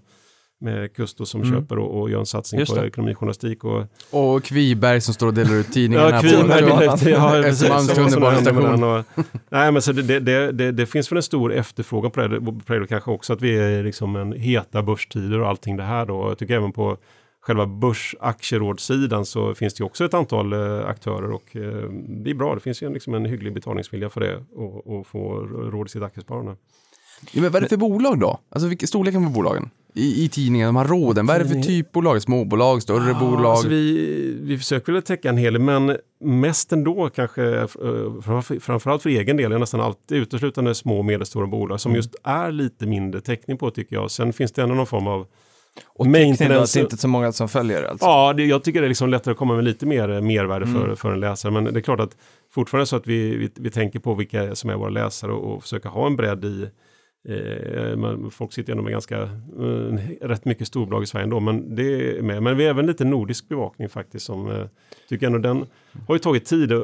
[0.60, 3.64] med Kusto som köper och, och gör en satsning på ekonomijournalistik.
[3.64, 6.10] Och, Och Kviberg som står och delar ut tidningarna.
[6.10, 6.78] Ja, Kviberg och-
[9.50, 12.40] Nej, men så det, det, det, det finns väl en stor efterfrågan på det.
[12.40, 16.06] På det kanske också att vi är liksom en heta börstider och allting det här
[16.06, 16.28] då.
[16.28, 16.96] Jag tycker även på
[17.42, 22.54] själva börsaktierådssidan så finns det också ett antal eh, aktörer och eh, det är bra.
[22.54, 25.34] Det finns ju liksom en hygglig betalningsvilja för det och, och få
[25.72, 26.56] råd i sitt aktiesparande.
[27.32, 28.38] Ja, men vad är det för bolag då?
[28.48, 29.70] Alltså vilken storleken på bolagen?
[29.94, 31.26] I, i tidningen, de här råden.
[31.26, 32.22] Vad är det för typbolag?
[32.22, 33.46] Småbolag, större Ja, bolag?
[33.50, 37.66] Alltså vi, vi försöker väl täcka en hel del, men mest ändå kanske, eh,
[38.22, 42.14] framför- framförallt för egen del, är nästan alltid uteslutande små och medelstora bolag som just
[42.24, 44.10] är lite mindre täckning på tycker jag.
[44.10, 45.26] Sen finns det ändå någon form av
[45.86, 46.78] Och maintenance.
[46.78, 48.06] det är inte så många som följer alltså?
[48.06, 50.66] Ja, det, jag tycker det är liksom lättare att komma med lite mer eh, mervärde
[50.66, 50.96] för, Mm.
[50.96, 51.52] för en läsare.
[51.52, 52.16] Men det är klart att
[52.54, 55.62] fortfarande så att vi, vi, vi tänker på vilka som är våra läsare och, och
[55.62, 56.68] försöka ha en bredd i
[57.28, 61.74] Eh, men folk sitter ändå med ganska eh, rätt mycket storbolag i Sverige ändå, men
[61.74, 62.42] det är med.
[62.42, 64.66] Men vi har även lite nordisk bevakning faktiskt som eh,
[65.08, 65.66] tycker ändå den
[66.08, 66.82] har ju tagit tid och,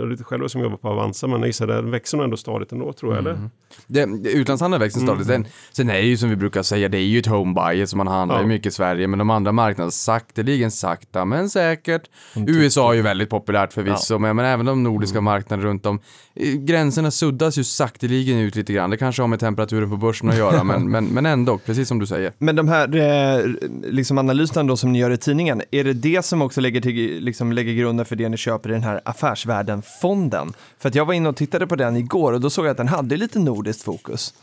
[0.00, 2.72] och lite själv som jobbar på Avanza, men jag gissar den växer nog ändå stadigt
[2.72, 3.38] ändå tror jag, eller?
[3.86, 5.26] Det, det, utlandshandeln växer stadigt.
[5.26, 7.90] Sen, sen är det ju som vi brukar säga, det är ju ett home bias
[7.90, 8.46] som man handlar Ja.
[8.46, 12.02] mycket i Sverige, men de andra marknaderna sakteligen sakta men säkert.
[12.46, 16.00] USA är ju väldigt populärt förvisso, men, men även de nordiska marknaderna runt om.
[16.34, 18.90] Eh, Gränserna suddas ju sakteligen ut lite grann.
[18.90, 21.98] Det kanske har med temperaturen på börsen att göra, men, men, men ändå, precis som
[21.98, 22.32] du säger.
[22.38, 23.46] Men de här eh,
[23.90, 27.24] liksom analyserna då som ni gör i tidningen, är det det som också lägger, till,
[27.24, 30.52] liksom lägger grunden för det ni köper i den här Affärsvärlden-fonden?
[30.78, 32.76] För att jag var inne och tittade på den igår och då såg jag att
[32.76, 34.34] den hade lite nordiskt fokus.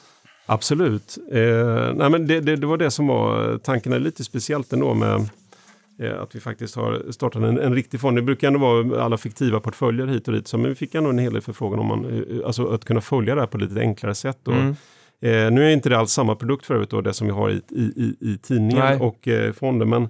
[0.45, 1.17] Absolut.
[1.32, 4.93] Eh, nej, men det, det, det var det som var tanken, är lite speciellt ändå
[4.93, 5.30] med
[5.99, 8.17] eh, att vi faktiskt har startat en, en riktig fond.
[8.17, 11.10] Det brukar ändå vara alla fiktiva portföljer hit och dit, så, men vi fick ändå
[11.10, 13.63] en hel del förfrågan om man, eh, alltså att kunna följa det här på ett
[13.63, 14.38] lite enklare sätt.
[14.43, 14.52] Då.
[14.52, 14.75] Mm.
[15.21, 17.49] Eh, nu är inte det alls samma produkt för övrigt då, det som vi har
[17.49, 18.99] i, i, i, i tidningen Nej.
[18.99, 20.10] och eh, fonden, men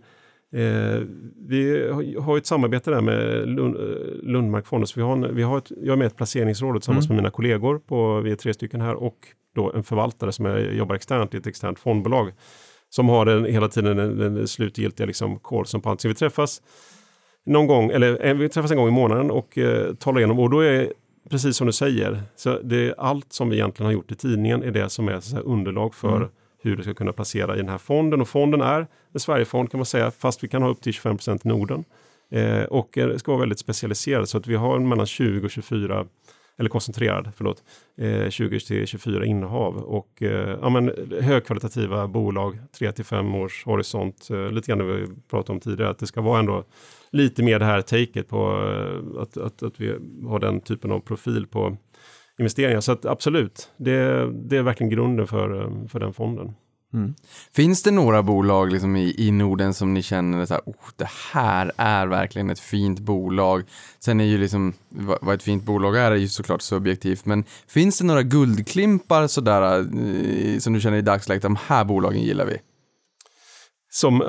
[0.54, 1.02] eh,
[1.48, 1.90] vi
[2.22, 3.82] har- ett samarbete där med Lund, eh,
[4.24, 7.06] Lundmarkfonden, så vi har, en, vi har ett, jag är med i ett placeringsråd tillsammans
[7.06, 7.16] Mm.
[7.16, 9.18] med mina kollegor, på, vi är tre stycken här, och
[9.56, 12.32] då en förvaltare som är, jobbar externt i ett externt fondbolag,
[12.90, 16.02] som har den, hela tiden den, den slutgiltiga liksom, callsen på allt.
[16.02, 16.62] Så vi träffas
[17.46, 20.50] någon gång, eller eh, vi träffas en gång i månaden och eh, talar igenom, och
[20.50, 20.94] då är
[21.30, 24.72] precis som du säger, så det allt som vi egentligen har gjort i tidningen är
[24.72, 26.30] det som är så underlag för Mm
[26.62, 28.22] hur det ska kunna placera i den här fonden.
[28.22, 31.46] Och fonden är en Sverigefond kan man säga, fast vi kan ha upp till 25%
[31.46, 31.84] i Norden.
[32.32, 36.06] Eh, och eh, ska vara väldigt specialiserad så att vi har mellan 20 och 24
[36.60, 37.64] eller koncentrerad, förlåt,
[37.98, 44.52] eh, 20-24 innehav och eh, ja, men, högkvalitativa bolag, 3 till 5 års horisont, eh,
[44.52, 46.64] lite grann det vi pratade om tidigare, att det ska vara ändå
[47.12, 49.96] lite mer det här taket på eh, att, att, att vi
[50.28, 51.78] har den typen av profil på
[52.40, 52.82] investeringar.
[52.82, 56.54] Så att absolut, det, det är verkligen grunden för, eh, för den fonden.
[57.56, 61.72] Finns det några bolag liksom i, i Norden som ni känner här, oh, det här
[61.78, 63.64] är verkligen ett fint bolag?
[64.00, 67.44] Sen är ju liksom, vad, vad ett fint bolag är, är ju såklart subjektivt, men
[67.68, 72.46] finns det några guldklimpar sådär eh, som du känner i dagsläget, de här bolagen gillar
[72.46, 72.58] vi?
[73.92, 74.20] Som,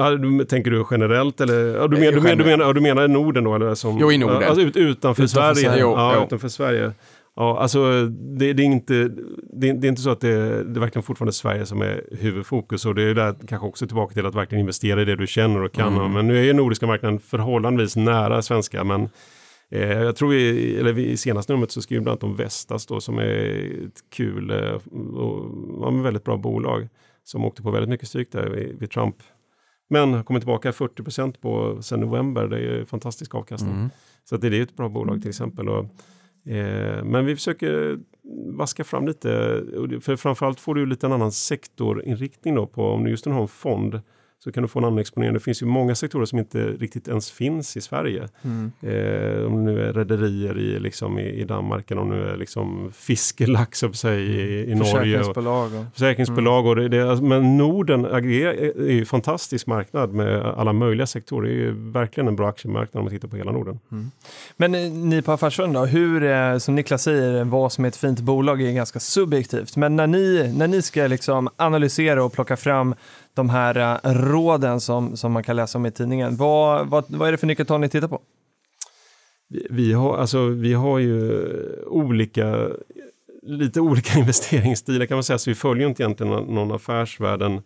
[0.49, 1.77] tänker du generellt eller?
[1.77, 3.55] Ja, du, Eh, men, du, men, du, menar, du menar Norden då?
[3.55, 4.42] Eller som, Jo, i Norden.
[4.42, 5.68] Alltså ut, utanför, Utanför Sverige?
[5.68, 6.25] Sverige, jo, ja, jo.
[6.25, 6.92] utanför Sverige.
[7.40, 8.94] Ja, alltså det, det är inte,
[9.53, 12.87] det, det är inte så att det, det är verkligen fortfarande Sverige som är huvudfokus
[12.87, 15.62] och det är där kanske också tillbaka till att verkligen investera i det du känner
[15.62, 15.96] och kan.
[15.96, 16.12] Mm.
[16.12, 19.09] Men nu är ju nordiska marknaden förhållandevis nära svenska men
[19.70, 22.37] eh, jag tror vi, eller vi, i senaste numret så skriver vi bland annat om
[22.37, 23.24] Vestas då som är
[23.87, 24.74] ett kul eh,
[25.16, 25.50] och
[25.81, 26.88] ja, väldigt bra bolag
[27.24, 29.16] som åkte på väldigt mycket stryk där vid, vid Trump
[29.90, 32.46] men har kommit tillbaka 40 procent på sen november.
[32.48, 33.74] Det är ju fantastisk avkastning.
[33.74, 33.90] Mm.
[34.24, 35.68] Så det är ett bra bolag till exempel.
[35.68, 35.87] Och,
[36.44, 37.98] eh, men vi försöker
[38.57, 39.29] vaska fram lite.
[40.00, 43.42] För framförallt får du lite en annan sektorinriktning då på om du just nu har
[43.42, 44.00] en fond
[44.44, 45.35] så kan du få en annan exponering.
[45.35, 48.29] Det finns ju många sektorer som inte riktigt ens finns i Sverige.
[48.83, 52.22] Eh, om det nu är rederier i, liksom, i, i Danmark eller om det nu
[52.22, 55.20] är liksom fiske, lax upp sig i, i Norge.
[55.20, 55.37] Och.
[55.37, 55.85] Och...
[55.92, 56.66] försäkringsbolag.
[56.66, 61.48] Och det, det, alltså, men Norden är ju en fantastisk marknad med alla möjliga sektorer.
[61.48, 63.79] Det är ju verkligen en bra aktiemarknad om man tittar på hela Norden.
[64.57, 67.96] Men eh, ni på Affärsvärlden då, hur, eh, som Niklas säger, vad som är ett
[67.96, 69.76] fint bolag är ganska subjektivt.
[69.76, 72.94] Men när ni, när ni ska liksom analysera och plocka fram
[73.35, 77.29] de här eh, råden som, som man kan läsa om i tidningen, vad, vad, vad
[77.29, 78.21] är det för nyckeltal ni tittar på?
[79.49, 81.43] Vi, vi, har, alltså, vi har ju
[81.87, 82.69] olika,
[83.43, 87.62] lite olika investeringsstilar kan man säga, så vi följer inte egentligen någon, affärsvärlden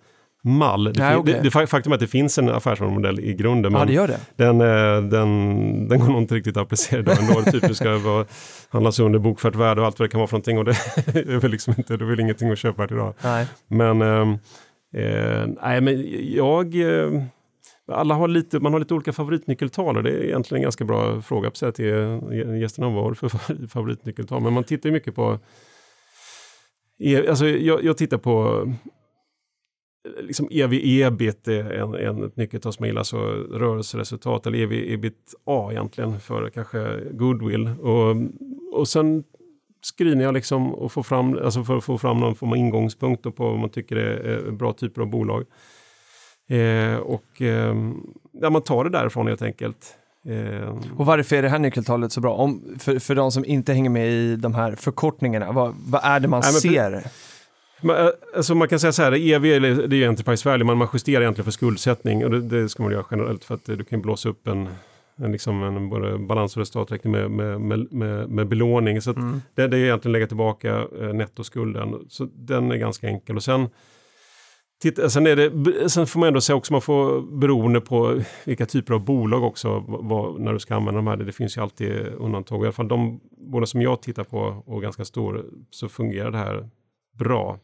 [0.46, 0.84] mall.
[0.84, 1.34] Det, Nej, okej.
[1.34, 4.08] det, det fa- faktum är att det finns en affärsmodell i grunden, Ja, men gör
[4.08, 4.20] det.
[4.36, 7.42] den, eh, den, den går nog inte riktigt att applicera idag ändå.
[7.50, 8.24] typ det ska vara,
[8.68, 10.70] handlas under bokfört värde och allt vad det kan vara för någonting och det
[11.34, 13.14] är väl liksom inte, det är väl ingenting att köpa idag.
[13.24, 13.46] Nej.
[13.68, 14.38] Men, ehm,
[14.94, 16.04] eh, nej, men
[16.34, 16.74] jag...
[16.74, 17.22] Eh,
[17.86, 21.20] alla har lite, man har lite olika favoritnyckeltal och det är egentligen en ganska bra
[21.20, 21.84] fråga på till
[22.60, 23.28] gästerna vad har du för
[23.68, 24.42] favoritnyckeltal.
[24.42, 25.38] Men man tittar ju mycket på...
[27.28, 28.66] Alltså jag, jag tittar på
[30.20, 33.18] liksom ev-ebit är en, en, ett nyckeltal som jag gillar, så
[33.50, 37.68] rörelseresultat eller ev-ebit-a egentligen för kanske goodwill.
[37.68, 38.16] Och,
[38.72, 39.24] och sen
[39.84, 43.22] screenar jag liksom och får fram, alltså för att få fram någon form av ingångspunkt
[43.22, 45.44] på vad man tycker är, bra typer av bolag.
[46.48, 47.74] Eh, och eh,
[48.40, 49.94] ja, man tar det därifrån helt enkelt.
[50.28, 52.34] Eh, Och varför är det här nyckeltalet så bra?
[52.34, 56.20] Om, för, för de som inte hänger med i de här förkortningarna, vad, vad är
[56.20, 57.04] det man Nej, ser?
[57.80, 60.66] Men, eh, alltså man kan säga så här, EV är- det är ju Enterprise Value,
[60.66, 63.64] men man justerar egentligen för skuldsättning och det, det ska man göra generellt för att
[63.64, 64.68] du kan blåsa upp en,
[65.16, 69.00] en, liksom en både balans och resultaträkning med, med, med, med, med belåning.
[69.00, 69.16] Så att
[69.54, 71.94] det, det är egentligen lägga tillbaka eh, nettoskulden.
[72.08, 73.36] Så den är ganska enkel.
[73.36, 73.68] Och sen,
[74.82, 78.66] titta, sen, är det, sen får man ändå säga också, man får beroende på vilka
[78.66, 81.16] typer av bolag också, vad, när du ska använda de här.
[81.16, 82.62] Det, det finns ju alltid undantag.
[82.62, 83.20] I alla fall de
[83.52, 86.68] bolag som jag tittar på och ganska stor så fungerar det här
[87.18, 87.58] bra.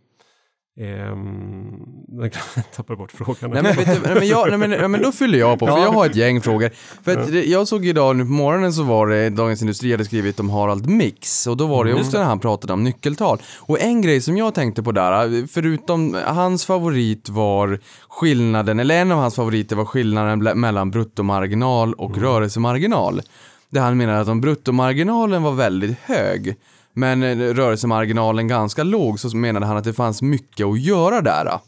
[0.80, 1.74] Ehm,
[2.22, 2.32] jag
[2.76, 3.50] tappade bort frågan.
[3.50, 5.78] Nej men, du, nej, men, jag, nej, men, nej, men då fyller jag på, för
[5.78, 6.70] jag har ett gäng frågor.
[7.04, 10.04] För att, det- jag såg idag nu på morgonen så var det Dagens Industri hade
[10.04, 13.38] skrivit om Harald Mix och då var det just när han pratade om nyckeltal.
[13.58, 19.12] Och en grej som jag tänkte på där, förutom hans favorit var skillnaden, eller en
[19.12, 23.22] av hans favoriter var skillnaden mellan bruttomarginal och rörelsemarginal.
[23.70, 26.54] Där han menade att om bruttomarginalen var väldigt hög
[26.94, 31.58] men eh, rörelsemarginalen ganska låg så menade han att det fanns mycket att göra där.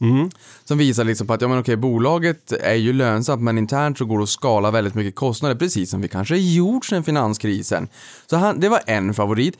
[0.00, 0.30] Mm.
[0.64, 4.04] Som visar liksom på att, ja men okej, bolaget är ju lönsamt men internt så
[4.04, 7.88] går det att skala väldigt mycket kostnader, precis som vi kanske gjort sedan finanskrisen.
[8.26, 9.58] Så han, det var en favorit.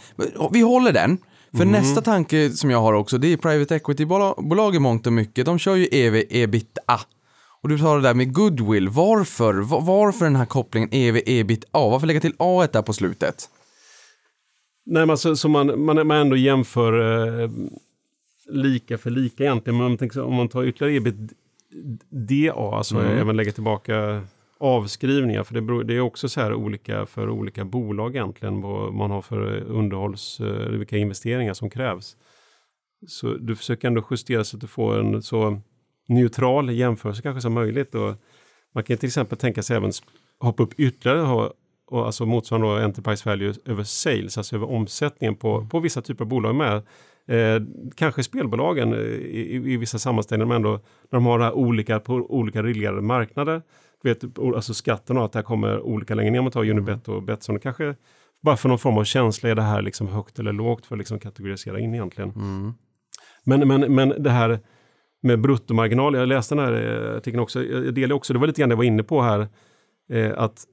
[0.52, 1.18] Vi håller den.
[1.56, 5.46] För nästa tanke som jag har också, det är private equity-bolag i mångt och mycket.
[5.46, 7.00] De kör ju EV, ebitda.
[7.62, 8.88] Och du sa det där med goodwill.
[8.88, 9.54] Varför?
[9.54, 11.66] Va- Varför den här kopplingen EV, ebitda?
[11.72, 13.48] Varför lägga till A där på slutet?
[14.90, 16.92] Nej, men alltså, så man, man, man ändå jämför
[17.42, 17.50] eh,
[18.48, 19.76] lika för lika egentligen.
[19.76, 23.18] Men om man, tänker, om man tar ytterligare ebitda, alltså Mm.
[23.18, 24.22] även lägger tillbaka
[24.58, 28.94] avskrivningar, för det, beror, det är också så här olika för olika bolag egentligen, vad
[28.94, 32.16] man har för underhålls, eh, vilka investeringar som krävs.
[33.06, 35.60] Så du försöker ändå justera så att du får en så
[36.08, 37.94] neutral jämförelse kanske som möjligt.
[37.94, 38.14] Och
[38.74, 39.92] man kan till exempel tänka sig även
[40.38, 41.52] hoppa upp ytterligare och ha
[41.90, 46.24] och alltså motsvarande då enterprise value över sales, alltså över omsättningen på, på vissa typer
[46.24, 46.76] av bolag med.
[47.28, 47.62] Eh,
[47.94, 52.00] kanske spelbolagen eh, i, i, vissa sammanställningar, men ändå när de har det här olika
[52.00, 53.62] på olika reglerade marknader.
[54.02, 56.70] Du vet, alltså skatten och att det här kommer olika längre ner, om man tar
[56.70, 57.94] Unibet och Betsson, kanske
[58.42, 60.98] bara för någon form av känsla, är det här liksom högt eller lågt för att
[60.98, 62.30] liksom kategorisera in egentligen.
[62.30, 62.74] Mm.
[63.44, 64.60] Men, men, men det här
[65.20, 68.60] med bruttomarginal, jag läste den här eh, artikeln också, jag delar också, det var lite
[68.60, 69.48] grann det jag var inne på här,
[70.12, 70.64] eh, att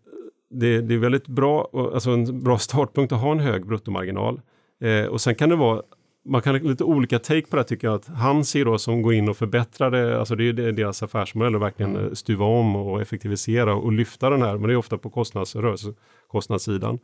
[0.59, 4.41] det, det, är väldigt bra, och- alltså en bra startpunkt att ha en hög bruttomarginal.
[4.81, 5.81] Eh, och sen kan det vara,
[6.25, 9.01] man kan ha lite olika take på det tycker jag, att han ser då som
[9.01, 12.75] går in och förbättrar det, alltså det är deras affärsmodell, att verkligen eh, stuva om
[12.75, 16.99] och effektivisera och lyfta den här, men det är ofta på kostnads, rörelsekostnadssidan.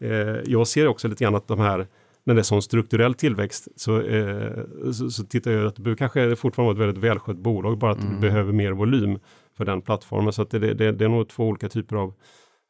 [0.00, 0.10] Eh,
[0.46, 1.86] jag ser också lite grann att de här
[2.26, 4.50] när det är sån strukturell tillväxt så, eh,
[4.92, 8.00] så, så tittar jag att det kanske fortfarande vara ett väldigt välskött bolag, bara att
[8.00, 9.18] det behöver mer volym
[9.56, 10.32] för den plattformen.
[10.32, 12.14] Så att det, det, det är nog två olika typer av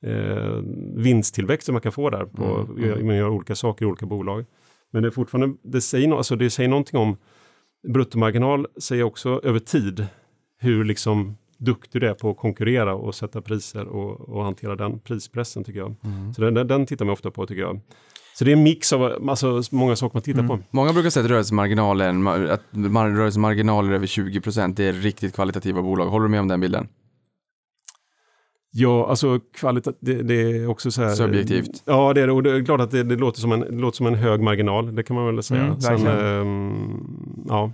[0.05, 0.61] eh,
[0.97, 2.25] vinsttillväxt som man kan få där.
[2.25, 2.45] På,
[3.05, 4.45] Man gör olika saker i olika bolag.
[4.93, 7.17] Men det är fortfarande, det säger, no, alltså det säger någonting om
[7.93, 10.07] bruttomarginal, säger också över tid
[10.61, 14.99] hur liksom duktig du är på att konkurrera och sätta priser och, och hantera den
[14.99, 15.95] prispressen tycker jag.
[16.35, 17.81] Så den, den, tittar man ofta på tycker jag.
[18.39, 20.59] Så det är en mix av alltså, många saker man tittar på.
[20.71, 25.83] Många brukar säga att rörelsemarginalen, ma- att mar- rörelsemarginaler över 20% det är riktigt kvalitativa
[25.83, 26.07] bolag.
[26.07, 26.89] Håller du med om den bilden?
[28.77, 31.15] Ja, alltså kvalitet, det, det är också så här.
[31.15, 31.83] Subjektivt.
[31.85, 32.33] Ja, det är det.
[32.33, 34.41] Och det är klart att det, det, låter, som en, det låter som en hög
[34.41, 35.61] marginal, det kan man väl säga.
[35.61, 37.73] Mm, Sen, ehm, ja.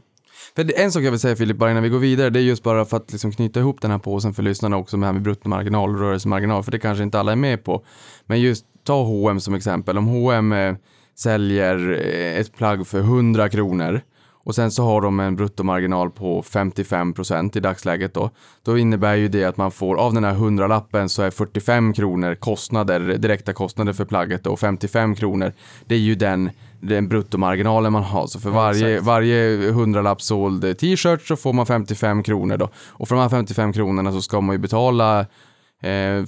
[0.56, 2.42] För det, en sak jag vill säga Filip, bara innan vi går vidare, det är
[2.42, 5.12] just bara för att liksom knyta ihop den här påsen för lyssnarna också med här
[5.12, 7.84] med bruttomarginal och rörelsemarginal, för det kanske inte alla är med på.
[8.26, 10.74] Men just ta H&M som exempel, om H&M eh,
[11.18, 14.00] säljer eh, ett plagg för 100 kronor
[14.44, 18.30] och sen så har de en bruttomarginal på 55% i dagsläget då.
[18.62, 22.34] Då innebär ju det att man får, av den här 100-lappen så är 45 kronor
[22.34, 25.52] kostnader, direkta kostnader för plagget då, och 55 kronor,
[25.84, 28.26] det är ju den, den bruttomarginalen man har.
[28.26, 32.68] Så för varje, varje 100-lapp såld t-shirt så får man 55 kronor då.
[32.88, 35.26] Och för de här 55 kronorna så ska man ju betala
[35.82, 36.24] Eh,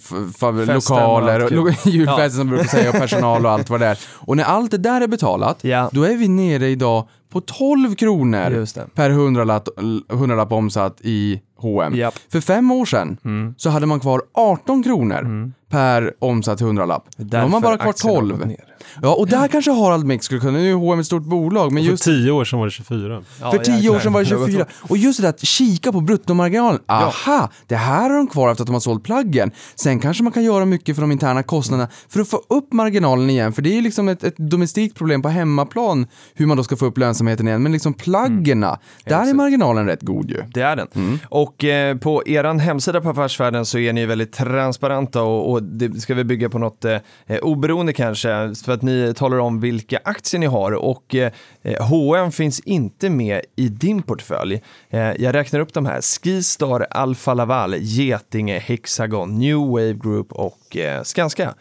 [0.74, 3.98] lokaler och lo- julfester som brukar säga och personal och allt vad det är.
[4.12, 5.90] Och när allt det där är betalat, Ja.
[5.92, 9.68] då är vi nere idag på 12 kronor per hundralapp,
[10.08, 11.94] hundralapp omsatt i H&M.
[11.96, 12.14] Japp.
[12.32, 13.16] För fem år sedan
[13.56, 17.04] så hade man kvar 18 kronor per omsatt hundralapp.
[17.16, 18.52] Då har man bara kvar aktierna har gått 12.
[19.02, 21.84] Ja, och där kanske Harald Mix skulle kunna, nu är H&M ett stort bolag, men
[21.84, 23.22] För just tio år sedan var det 24.
[23.40, 23.94] Ja, för tio jäklar.
[23.94, 24.66] år sedan var det har gått 24.
[24.72, 26.80] Och just det där att kika på bruttomarginalen.
[26.86, 29.50] Aha, det här har de kvar efter att de har sålt plaggen.
[29.74, 33.30] Sen kanske man kan göra mycket för de interna kostnaderna för att få upp marginalen
[33.30, 33.52] igen.
[33.52, 36.76] För det är ju liksom ett, ett domestikt problem på hemmaplan hur man då ska
[36.76, 37.62] få upp lönsamheten igen.
[37.62, 40.42] Men liksom plaggerna, där är marginalen rätt god ju.
[40.54, 41.18] Det är den.
[41.28, 46.00] Och eh, på er hemsida på Affärsvärlden så är ni väldigt transparenta och, och det
[46.00, 46.98] ska vi bygga på något eh,
[47.42, 48.28] oberoende kanske,
[48.64, 51.32] för att ni talar om vilka aktier ni har och eh,
[51.80, 54.62] H&M finns inte med i din portfölj.
[54.90, 60.76] Eh, jag räknar upp de här, Skistar, Alfa Laval, Getinge, Hexagon, New Wave Group och
[60.76, 61.54] eh, Skanska.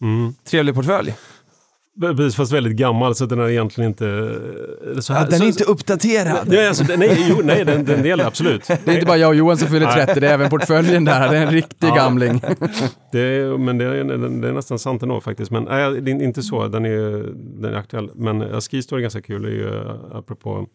[0.00, 0.34] Mm.
[0.44, 1.14] Trevlig portfölj.
[2.00, 4.04] Precis, fast väldigt gammal så den är egentligen inte...
[5.00, 6.48] Så här, Ja, den så, är inte uppdaterad.
[6.48, 8.66] Nej, alltså, den- nej, jo, nej den, den delen, absolut.
[8.84, 11.28] Det är inte bara jag och Johan som fyller 30, det är även portföljen där.
[11.28, 11.94] Det är en riktig Ja.
[11.94, 12.40] gamling.
[13.12, 14.04] Det är, men det är,
[14.40, 15.50] det är nästan sant ändå faktiskt.
[15.50, 17.24] Men nej, det är inte så, den är,
[17.62, 18.10] den är aktuell.
[18.14, 20.66] Men ja, Skistar är ganska kul, det är ju eh, apropå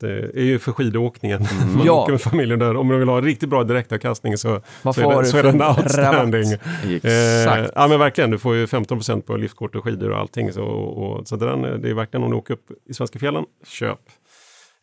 [0.00, 1.40] det är ju för skidåkningen.
[1.76, 2.02] Man Ja.
[2.02, 2.76] åker med familjen där.
[2.76, 5.52] Om man vill ha riktigt bra direktavkastning så, Vad så, är det, så är för
[5.52, 6.52] den outstanding.
[6.52, 7.04] Exakt.
[7.04, 10.52] Eh, ja men verkligen, du får ju 15% på liftkort och skidor och allting.
[10.52, 13.98] Så, och, så den, det är verkligen om du åker upp i svenska fjällen, köp.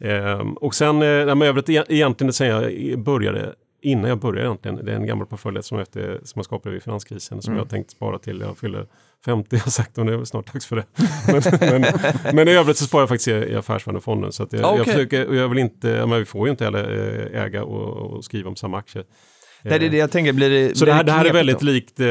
[0.03, 4.47] Ehm, och sen, eh, men övrigt e- egentligen, det säger jag, började innan jag började
[4.47, 4.86] egentligen.
[4.86, 5.88] Det är en gammal portfölj som, jag
[6.24, 8.86] som jag skapade vid finanskrisen som jag har tänkt spara till jag fyller
[9.26, 9.55] 50.
[9.55, 10.86] Jag har sagt att det är väl snart dags för det.
[11.28, 14.32] men, men, men i övrigt så sparar jag faktiskt i, i Affärsvärlden-fonden.
[14.32, 14.78] Så att jag, Okej.
[14.78, 17.63] jag försöker, och jag vill inte, ja, men vi får ju inte heller eh, äga
[17.63, 19.05] och, och skriva om samma aktier.
[19.61, 21.34] Nej, det är det jag tänker, blir det Så blir det här, det här är
[21.34, 21.65] väldigt då?
[21.65, 22.07] likt, eh,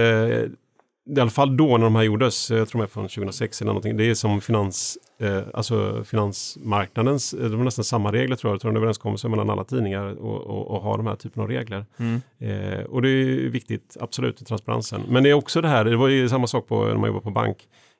[1.06, 3.68] i alla fall då när de här gjordes, jag tror de är från 2006 eller
[3.68, 8.52] någonting, det är som finans, eh, alltså finansmarknadens, eh, det var nästan samma regler tror
[8.52, 11.48] jag, tror en överenskommelse mellan alla tidningar och, och, och ha de här typen av
[11.48, 11.86] regler.
[11.96, 12.20] Mm.
[12.38, 15.02] Eh, och det är viktigt, absolut, i transparensen.
[15.08, 17.20] Men det är också det här, det var ju samma sak på, när man jobbar
[17.20, 17.56] på bank.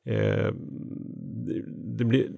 [0.06, 0.52] Eh,
[1.96, 2.28] det, blir,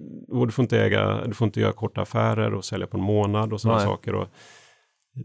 [0.45, 3.53] du får inte äga, du får inte göra korta affärer och sälja på en månad
[3.53, 4.15] och sådana saker.
[4.15, 4.27] Och,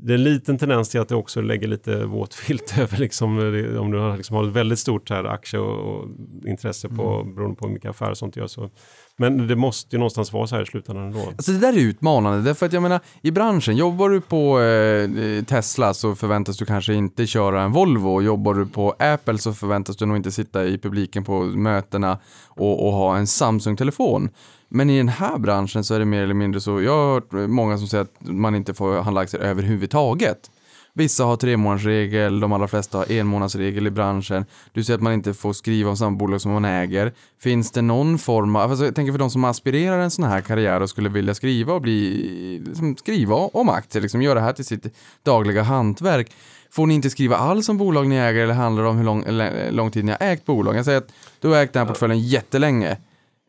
[0.00, 3.36] det är en liten tendens till att det också lägger lite våt filt över, liksom,
[3.36, 6.08] det- om du har, liksom, har ett väldigt stort här, aktie och, och
[6.46, 7.34] intresse på, Mm.
[7.34, 8.46] beroende på hur mycket affärer och sånt gör.
[8.46, 8.70] Så.
[9.18, 11.20] Men det måste ju någonstans vara så här i slutändan ändå.
[11.20, 15.44] Alltså det där är utmanande, därför att jag menar, i branschen, jobbar du på eh,
[15.44, 18.22] Tesla så förväntas du kanske inte köra en Volvo.
[18.22, 22.86] Jobbar du på Apple så förväntas du nog inte sitta i publiken på mötena och,
[22.86, 24.30] och ha en Samsung-telefon.
[24.68, 27.32] Men i den här branschen så är det mer eller mindre så, jag har hört
[27.32, 30.50] många som säger att man inte får handla aktier överhuvudtaget.
[30.94, 34.44] Vissa har tre månadsregel, de allra flesta har en månadsregel i branschen.
[34.72, 37.12] Du säger att man inte får skriva om samma bolag som man äger.
[37.40, 40.40] Finns det någon form av, alltså jag tänker för de som aspirerar en sån här
[40.40, 44.52] karriär och skulle vilja skriva och bli, liksom, skriva om aktier, liksom göra det här
[44.52, 44.86] till sitt
[45.22, 46.32] dagliga hantverk.
[46.70, 49.24] Får ni inte skriva alls om bolag ni äger eller handlar det om hur lång,
[49.26, 50.76] eller, lång tid ni har ägt bolag?
[50.76, 52.96] Jag säger att du har ägt den här portföljen jättelänge.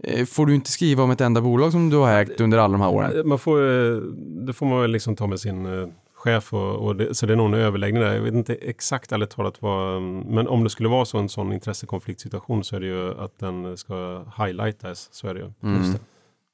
[0.03, 2.71] Eh, Får du inte skriva om ett enda bolag som du har ägt under alla
[2.71, 3.27] de här åren?
[3.27, 3.97] Man får, eh,
[4.45, 5.87] det får man väl liksom ta med sin eh,
[6.23, 8.13] chef och, och det, så det är nog en överläggning där.
[8.13, 11.53] Jag vet inte exakt ärligt talat vad, men om det skulle vara så en sån
[11.53, 15.51] intressekonfliktsituation så är det ju att den ska highlightas, så är det ju.
[15.63, 15.93] Mm.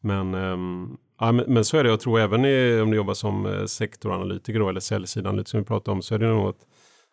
[0.01, 3.13] Men, ehm, ja, men, men så är det, jag tror även i, om du jobbar
[3.13, 6.65] som eh, sektoranalytiker då, eller säljsidanalytiker som vi pratade om, så är det nog att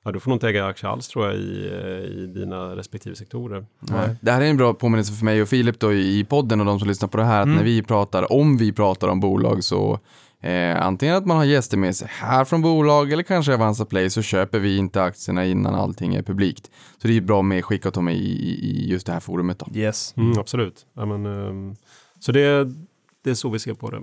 [0.05, 3.17] ja, du får nog inte äga aktier alls tror jag i, eh, i dina respektive
[3.17, 3.67] sektorer.
[3.81, 4.17] Nej.
[4.21, 6.79] Det här är en bra påminnelse för mig och Filip då i podden och de
[6.79, 10.01] som lyssnar på det här att när vi pratar, om vi pratar om bolag så
[10.41, 14.11] eh, antingen att man har gäster med sig här från bolag eller kanske Avanza Play
[14.11, 16.71] så köper vi inte aktierna innan allting är publikt.
[17.03, 19.59] Så det är bra med skicka och ta med i, i- just det här forumet
[19.59, 19.67] då.
[19.75, 20.15] Yes.
[20.17, 20.87] Mm, absolut.
[20.95, 21.77] Ja, men, ehm,
[22.21, 22.65] så det,
[23.25, 24.03] det är så vi ser på det.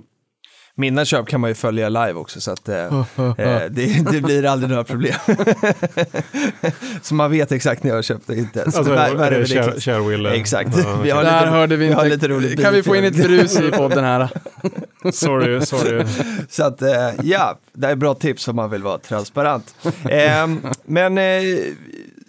[0.76, 4.44] Mina köp kan man ju följa live också så att eh, eh, det, det blir
[4.46, 5.14] aldrig några problem.
[7.02, 8.70] så man vet exakt när jag har köpt det inte.
[8.70, 9.84] Så Alltså, värre eh, än share, ridiculous.
[9.84, 10.30] Sharewille.
[10.30, 10.70] Exakt.
[10.84, 11.32] Ja, Vi har okej.
[11.32, 12.14] lite- Där hörde vi vi har inte.
[12.16, 14.28] lite roligt kan vi få in ett brus i podden här?
[15.12, 16.04] Sorry, sorry.
[16.48, 19.74] Så att, eh, ja, det är bra tips om man vill vara transparent.
[20.08, 20.48] Eh,
[20.84, 21.42] men eh,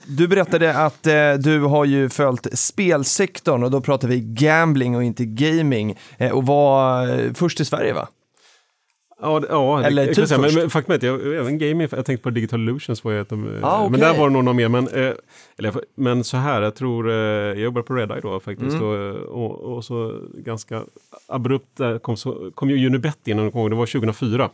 [0.08, 5.04] du berättade att eh, du har ju följt spelsektorn och då pratar vi gambling och
[5.04, 8.08] inte gaming eh, och var eh, först i Sverige va?
[9.22, 12.06] Ja, det- ja Eller typ säga, men, men faktum är att jag, även gaming, jag
[12.06, 13.92] tänkte på Digital Illusions var ju ett av, Ah, okej.
[13.92, 14.70] men där var det nog någon mer.
[14.70, 15.14] Men, eh,
[15.58, 18.84] eller, men så här, jag tror, eh, jag jobbar på Redeye då faktiskt Mm.
[18.88, 20.84] och, och, och så ganska
[21.28, 24.50] abrupt där kom, så, kom ju Unibet in, det var 2004.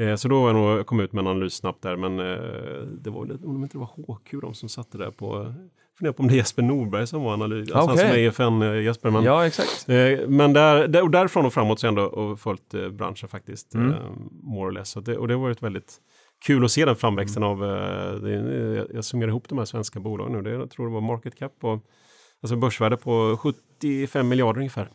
[0.00, 2.82] Eh, så då var jag nog, kom ut med en analys snabbt där, men eh,
[3.02, 5.54] det var väl, om det inte var HQ de som satte där på,
[5.98, 8.42] funderar på om det är Jesper Norberg som var analys, alltså han som är EFN
[8.62, 9.10] eh.
[9.12, 9.88] Men, Ja, exakt.
[9.88, 12.88] Eh, Men där, där, och därifrån och framåt så har jag ändå och följt eh,
[12.88, 13.90] branschen faktiskt, Mm.
[13.90, 13.98] eh,
[14.42, 14.94] more or less.
[14.94, 15.96] Det, och det har varit väldigt
[16.46, 18.30] kul att se den framväxten av, eh, det,
[18.76, 21.34] jag, jag summerar ihop de här svenska bolagen nu, det, jag tror det var market
[21.38, 21.80] cap på,
[22.42, 23.36] alltså börsvärde på
[23.80, 24.88] 75 miljarder ungefär.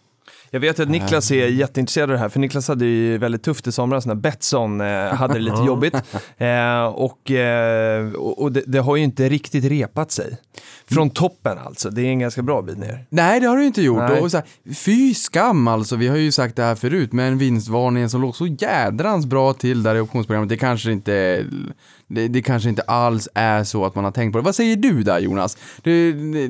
[0.52, 3.68] Jag vet att Niklas är jätteintresserad av det här, för Niklas hade ju väldigt tufft
[3.68, 5.96] i somras när Betsson eh, hade det lite jobbigt.
[6.38, 10.38] Eh, och eh, och och det, det har ju inte riktigt repat sig.
[10.90, 13.06] Från toppen alltså, det är en ganska bra bit ner.
[13.10, 14.00] Nej, det har du inte gjort.
[14.00, 14.22] Nej.
[14.22, 17.38] Och så här, fy skam alltså, vi har ju sagt det här förut, med en
[17.38, 20.50] vinstvarning som låg så jädrans bra till där i optionsprogrammet.
[20.50, 21.46] Det kanske inte,
[22.08, 24.46] det, det kanske inte alls är så att man har tänkt på det.
[24.46, 25.58] Vad säger du där Jonas?
[25.82, 26.48] Det, det,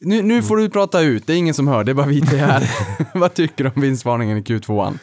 [0.00, 2.20] nu, nu får du prata ut, det är ingen som hör, det är bara vi
[2.20, 2.70] tre här.
[3.18, 4.98] Vad tycker du om vinstvarningen i Q2?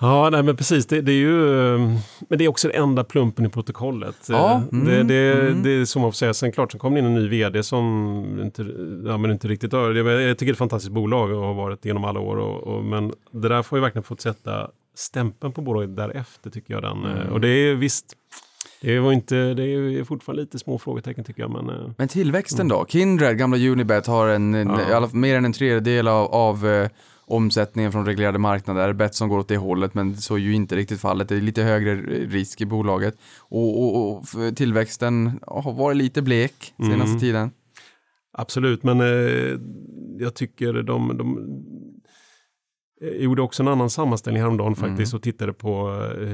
[0.00, 0.86] Ja, nej men precis.
[0.86, 1.80] Det, det är ju, eh,
[2.28, 4.16] men det är också den enda plumpen i protokollet.
[4.28, 5.62] Ja, Eh, mm, det, det, mm.
[5.62, 6.34] det är som man får säga.
[6.34, 8.62] Sen klart, så kom det in en ny vd som inte,
[9.06, 9.94] ja, men inte riktigt har.
[9.94, 12.36] Jag, jag tycker det är ett fantastiskt bolag och har varit genom alla år.
[12.36, 16.74] Och, och, men det där får ju verkligen fått sätta stämpeln på bolaget därefter tycker
[16.74, 16.82] jag.
[16.82, 17.04] Den.
[17.04, 17.18] Mm.
[17.18, 18.14] Eh, Och det är visst,
[18.84, 21.50] det var inte, det är fortfarande lite små frågetecken tycker jag.
[21.50, 22.86] Men, eh, Men tillväxten då?
[22.88, 24.94] Kindred, gamla Unibet, har en, Ja.
[24.96, 26.88] alla, mer än en tredjedel av, av eh,
[27.26, 28.92] omsättningen från reglerade marknader.
[28.92, 31.28] Betsson går åt det hållet, men så är ju inte riktigt fallet.
[31.28, 31.94] Det är lite högre
[32.26, 33.14] risk i bolaget.
[33.38, 34.24] Och, och, och
[34.56, 37.20] tillväxten har varit lite blek senaste Mm.
[37.20, 37.50] tiden.
[38.38, 39.58] Absolut, men eh,
[40.18, 41.38] jag tycker de, de
[43.12, 45.88] jag gjorde också en annan sammanställning häromdagen faktiskt och tittade på
[46.20, 46.26] eh,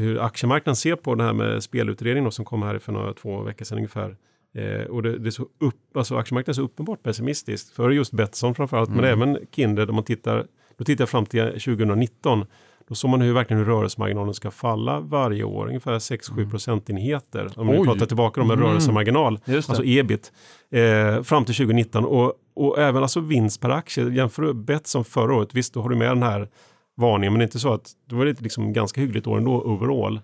[0.00, 3.42] hur aktiemarknaden ser på det här med spelutredningen då, som kom här för några två
[3.42, 4.16] veckor sedan ungefär.
[4.54, 8.12] Eh, och det, det är så upp, alltså aktiemarknaden är så uppenbart pessimistisk för just
[8.12, 12.44] Betsson framförallt, men även Kindred om man tittar, då tittar jag fram till 2019,
[12.88, 17.48] då såg man hur verkligen hur rörelsemarginalen ska falla varje år, ungefär 6-7 procentenheter.
[17.56, 17.84] Om vi Oj.
[17.86, 18.68] pratar tillbaka om en Mm.
[18.70, 20.32] rörelsemarginal, alltså ebit,
[20.70, 22.04] eh, fram till 2019.
[22.04, 25.88] Och, och även alltså vinst per aktie, jämför du Betsson förra året, visst då har
[25.88, 26.48] du med den här
[26.96, 29.62] varningen, men det är inte så att det var ett liksom ganska hyggligt år ändå
[29.62, 30.20] overall.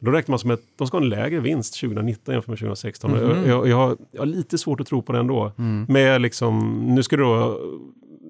[0.00, 3.10] Då räknar man som att de ska ha en lägre vinst 2019 jämfört med 2016.
[3.10, 3.20] Mhm.
[3.20, 5.52] Jag, jag, jag, har, jag har lite svårt att tro på det ändå.
[5.88, 7.60] Med liksom, nu ska du då,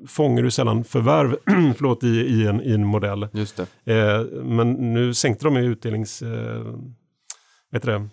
[0.07, 1.37] fångar du sällan förvärv
[1.77, 3.29] förlåt, i, i, en, i en modell.
[3.33, 3.95] Just det.
[3.95, 6.23] Eh, men nu sänkte de ju utdelnings...
[6.23, 6.75] Eh,
[7.73, 8.09] vet du det?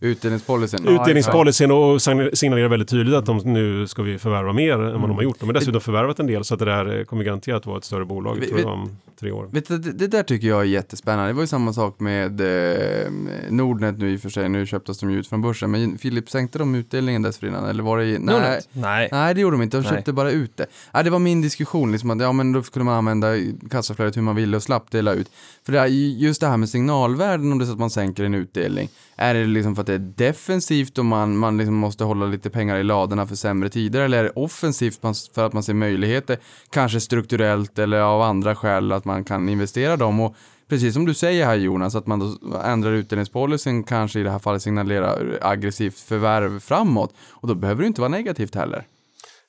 [0.00, 0.88] Utdelningspolicyn.
[0.88, 5.10] Utdelningspolicyn och sign- signalerar väldigt tydligt att de nu ska vi förvärva mer än vad
[5.10, 5.40] de har gjort.
[5.40, 8.04] De har dessutom förvärvat en del så att det där kommer garanterat vara ett större
[8.04, 9.48] bolag, Vi- tror vi- om tre år.
[9.52, 11.26] Vet du, det, det där tycker jag är jättespännande.
[11.30, 13.10] Det var ju samma sak med eh,
[13.50, 14.48] Nordnet nu i och för sig.
[14.48, 15.70] Nu köptes de ju ut från börsen.
[15.70, 17.64] Men Filip, sänkte de utdelningen dessförinnan?
[17.68, 18.60] Eller var det i, nej?
[18.72, 19.08] Nej.
[19.12, 19.76] nej, det gjorde de inte.
[19.76, 19.90] De Nej.
[19.92, 20.66] köpte bara ut det.
[20.94, 21.92] Nej, det var min diskussion.
[21.92, 23.28] Liksom att, ja, men då skulle man använda
[23.70, 25.30] kassaflödet hur man ville och slapp dela ut.
[25.66, 27.90] För det är ju just det här med signalvärden om det är så att man
[27.90, 28.88] sänker en utdelning.
[29.22, 32.50] Är det liksom för att det är defensivt och man, man liksom måste hålla lite
[32.50, 34.00] pengar i ladorna för sämre tider?
[34.00, 35.00] Eller är det offensivt
[35.34, 36.38] för att man ser möjligheter,
[36.70, 40.20] kanske strukturellt eller av andra skäl att man kan investera dem?
[40.20, 40.36] Och
[40.68, 44.38] precis som du säger här Jonas, att man då ändrar utdelningspolicyn, kanske i det här
[44.38, 47.14] fallet signalerar aggressivt förvärv framåt.
[47.30, 48.86] Och då behöver det inte vara negativt heller.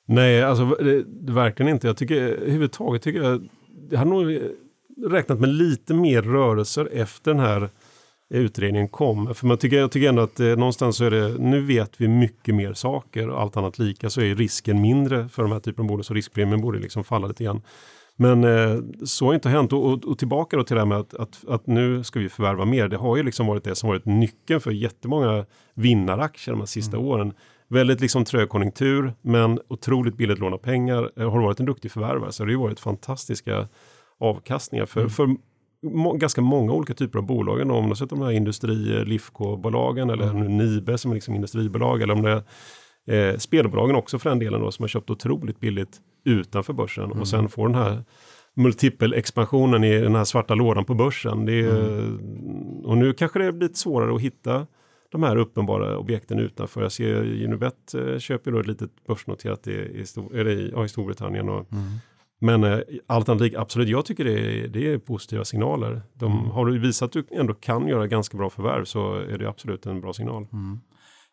[0.06, 1.86] Nej, alltså det, verkligen inte.
[1.86, 3.48] Jag tycker överhuvudtaget tycker jag,
[3.90, 4.38] jag har nog
[5.10, 7.70] räknat med lite mer rörelser efter den här
[8.32, 9.34] utredningen kom.
[9.34, 12.08] För man tycker, jag tycker ändå att eh, någonstans så är det, nu vet vi
[12.08, 15.82] mycket mer saker och allt annat lika så är risken mindre för de här typen
[15.82, 17.62] av bolag så riskpremien borde liksom falla lite grann.
[18.16, 20.98] Men eh, så har inte hänt och, och, och tillbaka då till det här med
[20.98, 22.88] att, att, att nu ska vi förvärva mer.
[22.88, 26.98] Det har ju liksom varit det som varit nyckeln för jättemånga vinnaraktier de här sista
[26.98, 27.32] åren.
[27.68, 31.10] Väldigt liksom trög konjunktur men otroligt billigt låna pengar.
[31.16, 33.68] Eh, Har du varit en duktig förvärvare så har det ju varit fantastiska
[34.20, 35.36] avkastningar för, för
[35.82, 37.60] må, ganska många olika typer av bolag.
[37.60, 42.02] Om du har sett de här industri Lifco-bolagen eller nu Nibe som är liksom industribolag
[42.02, 42.30] eller om det
[43.06, 47.12] är eh, spelbolagen också för den delen då som har köpt otroligt billigt utanför börsen
[47.12, 48.04] och sen får den här
[48.54, 51.46] multipelexpansionen i den här svarta lådan på börsen.
[51.46, 52.18] Det är,
[52.84, 54.66] Och nu kanske det blir lite svårare att hitta
[55.12, 56.82] de här uppenbara objekten utanför.
[56.82, 60.84] Jag ser Unibet eh, köper då ett litet börsnoterat i, i, Stor, eller i, ja,
[60.84, 61.48] i Storbritannien.
[61.48, 61.66] Och,
[62.42, 62.78] Men eh,
[63.38, 66.02] lika, absolut, jag tycker det är, det är positiva signaler.
[66.14, 69.48] De, Har du visat att du ändå kan göra ganska bra förvärv så är det
[69.48, 70.46] absolut en bra signal.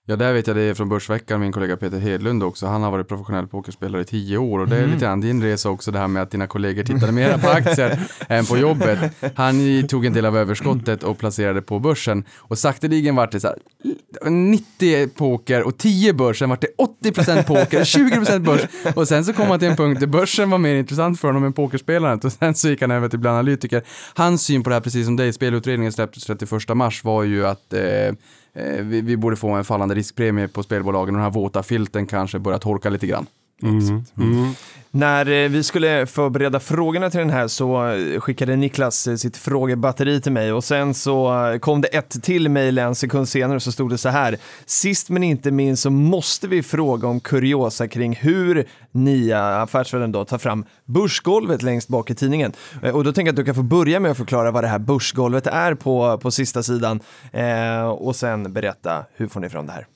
[0.09, 2.67] Ja, där vet jag det är från Börsveckan, min kollega Peter Hedlund också.
[2.67, 5.69] Han har varit professionell pokerspelare i tio år och det är lite grann din resa
[5.69, 8.99] också det här med att dina kollegor tittade mer på aktier än på jobbet.
[9.35, 13.47] Han tog en del av överskottet och placerade på börsen och sakteligen vart det så
[13.47, 16.67] här 90 poker och 10 börs, sen vart det
[17.03, 18.61] 80% poker och 20% börs
[18.95, 21.43] och sen så kom han till en punkt där börsen var mer intressant för honom
[21.43, 23.83] än pokerspelandet och sen så gick han över till bland analytiker.
[24.13, 27.73] Hans syn på det här, precis som dig, spelutredningen släpptes 31 mars var ju att
[27.73, 28.13] eh,
[28.53, 32.07] Eh, vi, vi borde få en fallande riskpremie på spelbolagen och den här våta filten
[32.07, 33.27] kanske börjar torka lite grann.
[33.63, 34.03] Mm.
[34.17, 34.53] Mm.
[34.91, 40.21] När eh, vi skulle förbereda frågorna till den här så skickade Niklas eh, sitt frågebatteri
[40.21, 43.71] till mig och sen så eh, kom det ett till mejl en sekund senare så
[43.71, 44.37] stod det så här.
[44.65, 50.25] Sist men inte minst så måste vi fråga om kuriosa kring hur nya Affärsvärlden då
[50.25, 52.53] tar fram börsgolvet längst bak i tidningen.
[52.93, 54.79] Och då tänker jag att du kan få börja med att förklara vad det här
[54.79, 56.99] börsgolvet är på, på sista sidan
[57.31, 59.87] eh, och sen berätta hur får ni fram det här.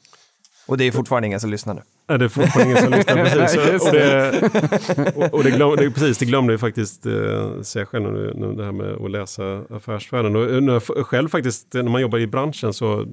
[0.66, 1.82] Och det är fortfarande ingen som lyssnar nu.
[2.10, 3.88] Nej, det är fortfarande ingen som lyssnar precis.
[3.88, 8.14] Och det, och, och det, glöm, det, precis, det glömde jag faktiskt eh, säga själv
[8.14, 10.36] nu, nu, det här med att läsa Affärsvärlden.
[10.36, 13.06] Och, eh, när jag själv faktiskt, när man jobbar i branschen så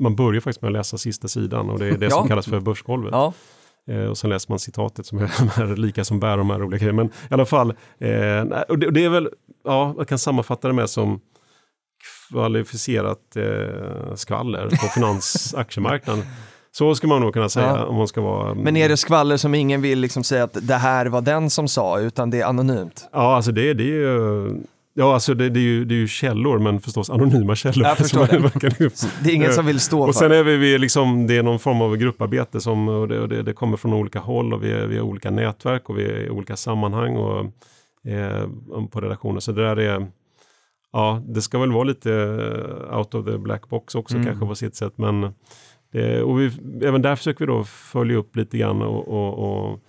[0.00, 2.28] man börjar faktiskt med att läsa sista sidan och det är det som Ja.
[2.28, 3.12] kallas för börsgolvet.
[3.12, 3.32] Ja,
[3.90, 6.96] Eh, och sen läser man citatet som är, lika som bär de här olika grejerna.
[7.02, 9.28] Men i alla fall, eh, och det, det är väl,
[9.64, 11.20] ja, jag kan sammanfatta det med som
[12.30, 16.24] kvalificerat eh, skvaller på finans aktiemarknaden.
[16.78, 17.84] Så ska man nog kunna säga Ja.
[17.84, 18.54] om man ska vara...
[18.54, 21.68] men är det skvaller som ingen vill liksom säga att det här var den som
[21.68, 23.08] sa, utan det är anonymt?
[23.12, 24.50] Ja, alltså det, det är ju...
[24.96, 27.86] Ja, alltså det, det, är ju, det är ju källor, men förstås anonyma källor.
[27.86, 28.60] Jag förstår det.
[28.60, 28.90] kan-
[29.24, 31.42] Det är ingen som vill stå Och för sen är vi, vi liksom, det är
[31.42, 34.64] någon form av grupparbete som, och det, och det, det kommer från olika håll och
[34.64, 37.40] vi är, vi är olika nätverk och vi är i olika sammanhang och
[38.10, 38.48] eh,
[38.90, 39.40] på redaktioner.
[39.40, 40.06] Så det där är,
[40.92, 42.12] ja, det ska väl vara lite
[42.90, 44.26] eh, out of the black box också Mm.
[44.28, 44.92] kanske på sitt sätt.
[44.96, 45.34] Men
[45.94, 46.50] det, och vi,
[46.82, 49.34] även där försöker vi då följa upp lite grann och, och,
[49.72, 49.80] och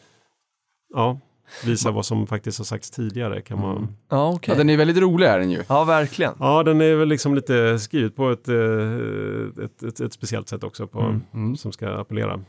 [0.94, 1.20] ja,
[1.66, 3.42] visa vad som faktiskt har sagts tidigare.
[3.42, 3.88] Kan man, Mm.
[4.10, 4.52] Ja, okej.
[4.54, 5.64] Ja, den är väldigt rolig är den ju.
[5.70, 6.34] Ja, verkligen.
[6.40, 8.56] Ja, den är väl liksom lite skrivet på ett, eh,
[9.66, 11.56] ett, ett, ett speciellt sätt också på, Mm.
[11.58, 12.40] som ska appellera.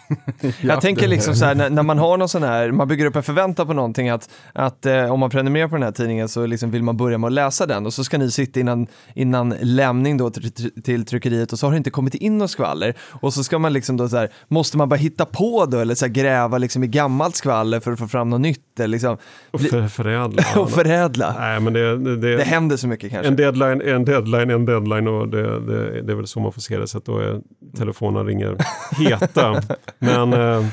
[0.60, 3.16] Jag tänker liksom så här, när, när man har någon sån här, man bygger upp
[3.16, 6.46] en förväntan på någonting att, att eh, om man prenumererar på den här tidningen så
[6.46, 9.54] liksom vill man börja med att läsa den och så ska ni sitta innan, innan
[9.60, 12.94] lämning då till, till tryckeriet och så har det inte kommit in något skvaller.
[13.00, 15.94] Och så ska man liksom då så här, måste man bara hitta på då eller
[15.94, 19.16] så här, gräva liksom i gammalt skvaller för att få fram något nytt eller liksom,
[19.50, 20.42] Och för, förädla.
[20.56, 21.34] och förädla.
[21.38, 23.28] Nej, men det, det, det, Det händer så mycket kanske.
[23.28, 26.52] en deadline är en deadline, en deadline och det, det, det är väl så man
[26.52, 26.86] får se det.
[26.86, 27.40] Så att då är
[27.76, 28.56] telefonen ringer
[28.98, 29.62] heta.
[29.98, 30.66] Men eh,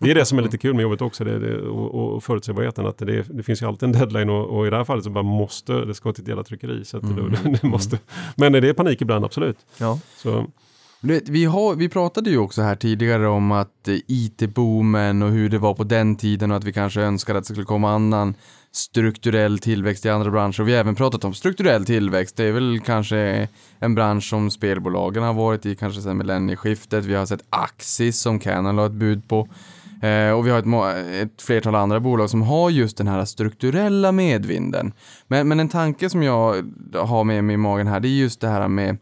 [0.00, 2.86] det är det som är lite kul med jobbet också, det, det, och, och förutsägbarheten.
[2.86, 5.10] Att det, det finns ju alltid en deadline och, och i det här fallet så
[5.10, 6.84] bara måste, det ska till ett jävla tryckeri.
[6.84, 7.98] Så att det, det, måste.
[8.36, 9.58] Men det är panik ibland, absolut.
[9.78, 9.98] Ja.
[10.16, 10.46] Så,
[11.00, 15.48] vet, vi, har, vi pratade ju också här tidigare om att eh, IT-boomen och hur
[15.48, 18.34] det var på den tiden och att vi kanske önskade att det skulle komma annan
[18.72, 20.60] strukturell tillväxt i andra branscher.
[20.60, 22.36] Och vi har även pratat om strukturell tillväxt.
[22.36, 27.04] Det är väl kanske en bransch som spelbolagen har varit i kanske sedan millennieskiftet.
[27.04, 29.48] Vi har sett Axis som Canon la ett bud på.
[30.02, 34.12] Eh, och vi har ett, ett flertal andra bolag som har just den här strukturella
[34.12, 34.92] medvinden.
[35.26, 38.40] Men, men en tanke som jag har med mig i magen här, det är just
[38.40, 38.96] det här med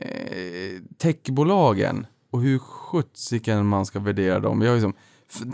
[0.00, 4.60] eh, techbolagen och hur sjuttsiken man ska värdera dem.
[4.60, 4.94] Vi har ju som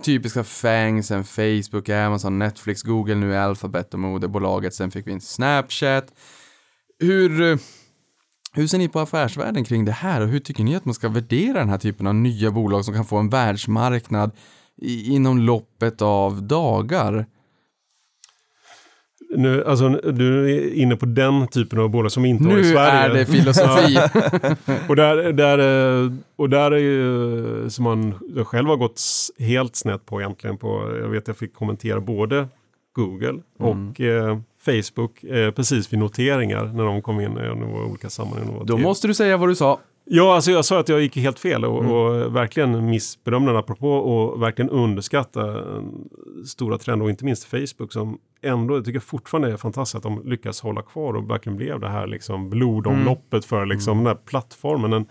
[0.02, 5.12] typiska FANG, sen Facebook, Amazon, Netflix, Google, nu är Alphabet och moderbolaget, sen fick vi
[5.12, 6.12] in Snapchat.
[6.98, 7.56] Hur, eh,
[8.52, 11.08] hur ser ni på affärsvärlden kring det här och hur tycker ni att man ska
[11.08, 14.30] värdera den här typen av nya bolag som kan få en världsmarknad
[14.76, 17.26] i, inom loppet av dagar?
[19.36, 22.64] Nu, alltså, du är inne på den typen av bolag som inte har i Nu
[22.64, 22.90] Sverige.
[22.92, 23.98] är det filosofi.
[24.88, 25.58] Och där, där,
[26.04, 28.14] eh, och där är ju som man
[28.44, 29.00] själv har gått
[29.38, 30.56] helt snett på egentligen.
[30.58, 32.48] På, jag vet jag fick kommentera både
[32.94, 38.10] Google och eh, Facebook eh, precis vid noteringar när de kom in i några olika
[38.10, 38.54] sammanhang.
[38.58, 39.80] Var Då måste du säga vad du sa.
[40.06, 43.90] Ja, alltså jag sa att jag gick helt fel och, och verkligen missbedömde den apropå
[43.90, 46.08] och verkligen underskatta en
[46.46, 50.22] stora trender och inte minst Facebook som ändå, jag tycker fortfarande är fantastiskt att de
[50.24, 54.90] lyckas hålla kvar och verkligen blev det här liksom blodomloppet för liksom den här plattformen.
[54.90, 55.06] Den,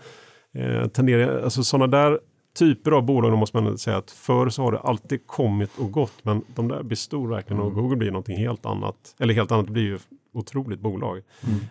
[0.54, 2.18] eh, tenderar, alltså sådana där
[2.58, 5.92] typer av bolag, då måste man säga att förr så har det alltid kommit och
[5.92, 8.96] gått, men de där blir stor verkligen och Google blir någonting helt annat.
[9.18, 9.98] Eller helt annat, det blir ju
[10.32, 11.22] otroligt bolag.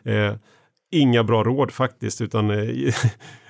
[0.03, 0.33] Eh,
[0.93, 2.93] inga bra råd faktiskt, utan eh,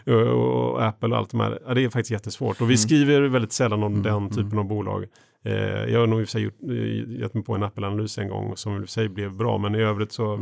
[0.34, 2.62] och Apple och allt de här, ja, det är faktiskt jättesvårt.
[2.62, 5.06] Och vi skriver väldigt sällan om den typen av bolag.
[5.46, 5.54] Eh,
[5.94, 8.30] jag har nog i och för sig gjort, eh, gett mig på en Apple-analys en
[8.30, 10.40] gång som i och för sig blev bra, men i övrigt så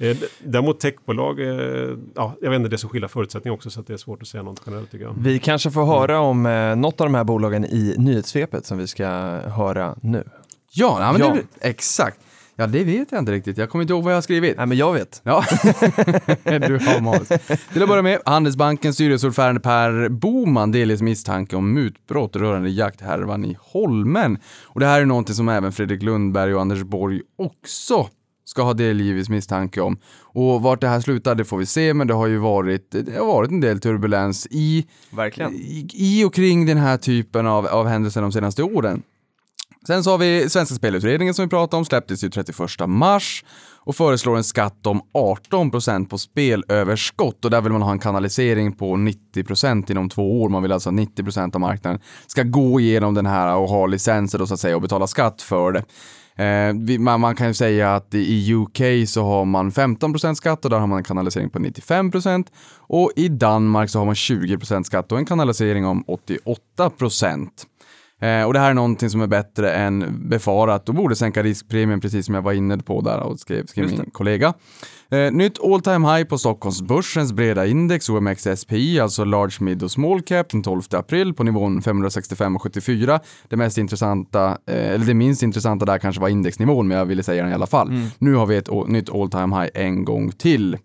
[0.00, 3.70] Eh, d- Däremot techbolag, eh, ja, jag vet inte, det är så skilda förutsättningar också
[3.70, 5.14] så att det är svårt att säga något generellt tycker jag.
[5.18, 8.86] Vi kanske får höra om eh, något av de här bolagen i nyhetssvepet som vi
[8.86, 9.06] ska
[9.40, 10.24] höra nu.
[10.70, 11.34] Ja, Ja.
[11.60, 12.18] Det, exakt.
[12.56, 13.58] Ja, det vet jag inte riktigt.
[13.58, 14.56] Jag kommer inte ihåg vad jag har skrivit.
[14.56, 15.20] Nej, men jag vet.
[15.24, 15.44] Ja,
[16.44, 17.28] du har manus.
[17.72, 23.56] Till att börja med, Handelsbankens styrelseordförande Per Boman delges misstanke om mutbrott rörande jakthärvan i
[23.60, 24.38] Holmen.
[24.64, 28.08] Och det här är någonting som även Fredrik Lundberg och Anders Borg också
[28.44, 29.98] ska ha delgivits misstanke om.
[30.22, 33.18] Och vart det här slutar, det får vi se, men det har ju varit, det
[33.18, 35.54] har varit en del turbulens i, Verkligen.
[35.54, 39.02] i, i och kring den här typen av, av händelser de senaste åren.
[39.86, 43.44] Sen så har vi Svenska Spelutredningen som vi pratade om, släpptes ju 31 mars
[43.84, 47.98] och föreslår en skatt om 18 procent på spelöverskott och där vill man ha en
[47.98, 50.48] kanalisering på 90 procent inom två år.
[50.48, 53.86] Man vill alltså att 90 procent av marknaden ska gå igenom den här och ha
[53.86, 55.84] licenser då så att säga och betala skatt för det.
[56.36, 60.70] Eh, man, man kan ju säga att i UK så har man 15% skatt och
[60.70, 65.12] där har man en kanalisering på 95% och i Danmark så har man 20% skatt
[65.12, 67.66] och en kanalisering om 88 procent
[68.46, 72.26] och det här är någonting som är bättre än befarat och borde sänka riskpremien precis
[72.26, 74.54] som jag var inne på där och skrev, skrev min kollega.
[75.10, 80.22] Eh, nytt all time high på Stockholmsbörsens breda index OMXSPI, alltså large mid och small
[80.22, 83.20] cap den 12 april på nivån 565,74.
[83.48, 87.22] Det mest intressanta, eh, eller det minst intressanta där kanske var indexnivån, men jag ville
[87.22, 87.92] säga den i alla fall.
[88.18, 90.76] Nu har vi ett nytt all time high en gång till.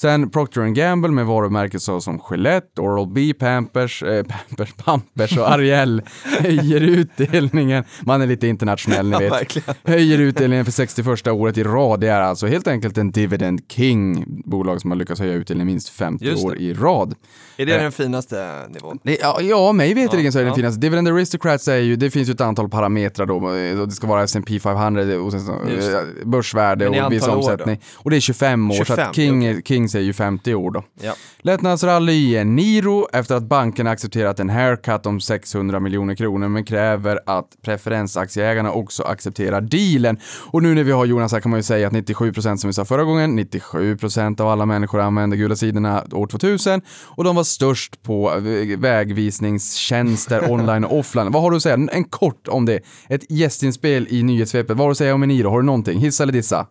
[0.00, 6.02] Sen Procter Gamble med varumärken så som Gillette, Oral-B, Pampers, eh, Pampers, Pampers och Ariel
[6.40, 7.84] höjer utdelningen.
[8.02, 9.32] Man är lite internationell, ni vet.
[9.32, 9.74] verkligen.
[9.84, 12.00] höjer utdelningen för 61 året i rad.
[12.00, 15.88] Det är alltså helt enkelt en dividend king, bolag som har lyckats höja utdelningen minst
[15.88, 16.48] 50 Just det.
[16.48, 17.14] år i rad.
[17.56, 17.82] Är det Eh.
[17.82, 18.98] den finaste nivån?
[19.02, 20.56] Det, ja, ja, mig veterligen så är det den ja.
[20.56, 20.80] finaste.
[20.80, 23.36] Dividend Aristocrats är ju, det finns ju ett antal parametrar då.
[23.54, 27.32] eh, Det ska vara S&P 500 och sen så, eh, börsvärde och viss år då?
[27.36, 27.80] omsättning.
[27.96, 30.70] Och det är 25 år, så 25, att King, är- King säger ju 50 år
[30.70, 30.82] då.
[31.02, 31.14] Ja.
[31.38, 37.20] Lättnadsrally i Eniro efter att banken accepterat en haircut om 600 miljoner kronor men kräver
[37.26, 40.18] att preferensaktieägarna också accepterar dealen.
[40.52, 42.74] Och nu när vi har Jonas här kan man ju säga att 97% som vi
[42.74, 47.44] sa förra gången, 97% av alla människor använder gula sidorna år 2000 och de var
[47.44, 51.32] störst på eh, vägvisningstjänster online och offline.
[51.32, 51.74] Vad har du att säga?
[51.74, 52.80] En, en kort om det.
[53.08, 54.76] Ett gästinspel i nyhetssvepet.
[54.76, 55.50] Vad har du att säga om Eniro?
[55.50, 55.98] Har du någonting?
[55.98, 56.66] Hissa eller dissa?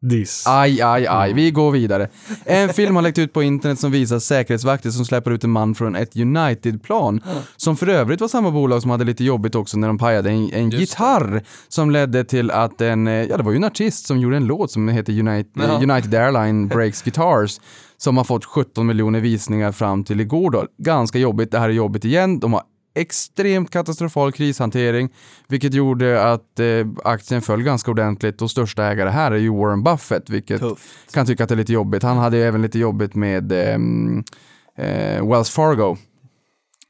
[0.00, 0.44] Diss.
[0.46, 1.32] Aj, aj, aj.
[1.32, 2.08] Vi går vidare.
[2.44, 5.74] En film har läckt ut på internet som visar säkerhetsvakter som släpper ut en man
[5.74, 7.20] från ett United-plan.
[7.56, 10.52] Som för övrigt var samma bolag som hade lite jobbigt också när de pajade en,
[10.52, 11.42] en gitarr.
[11.68, 14.46] Som ledde till att en, eh, ja det var ju en artist som gjorde en
[14.46, 15.92] låt som heter United, Ja.
[15.92, 17.60] United Airline Breaks Guitars.
[17.96, 20.64] Som har fått 17 miljoner visningar fram till igår då.
[20.78, 22.38] Ganska jobbigt, det här är jobbigt igen.
[22.40, 22.62] De har
[23.00, 25.10] extremt katastrofal krishantering,
[25.48, 29.82] vilket gjorde att eh, aktien föll ganska ordentligt och största ägare här är ju Warren
[29.82, 31.12] Buffett, vilket Tufft.
[31.14, 32.02] kan tycka att det är lite jobbigt.
[32.02, 34.24] Han hade ju även lite jobbigt med ehm,
[34.76, 35.96] eh, Wells Fargo.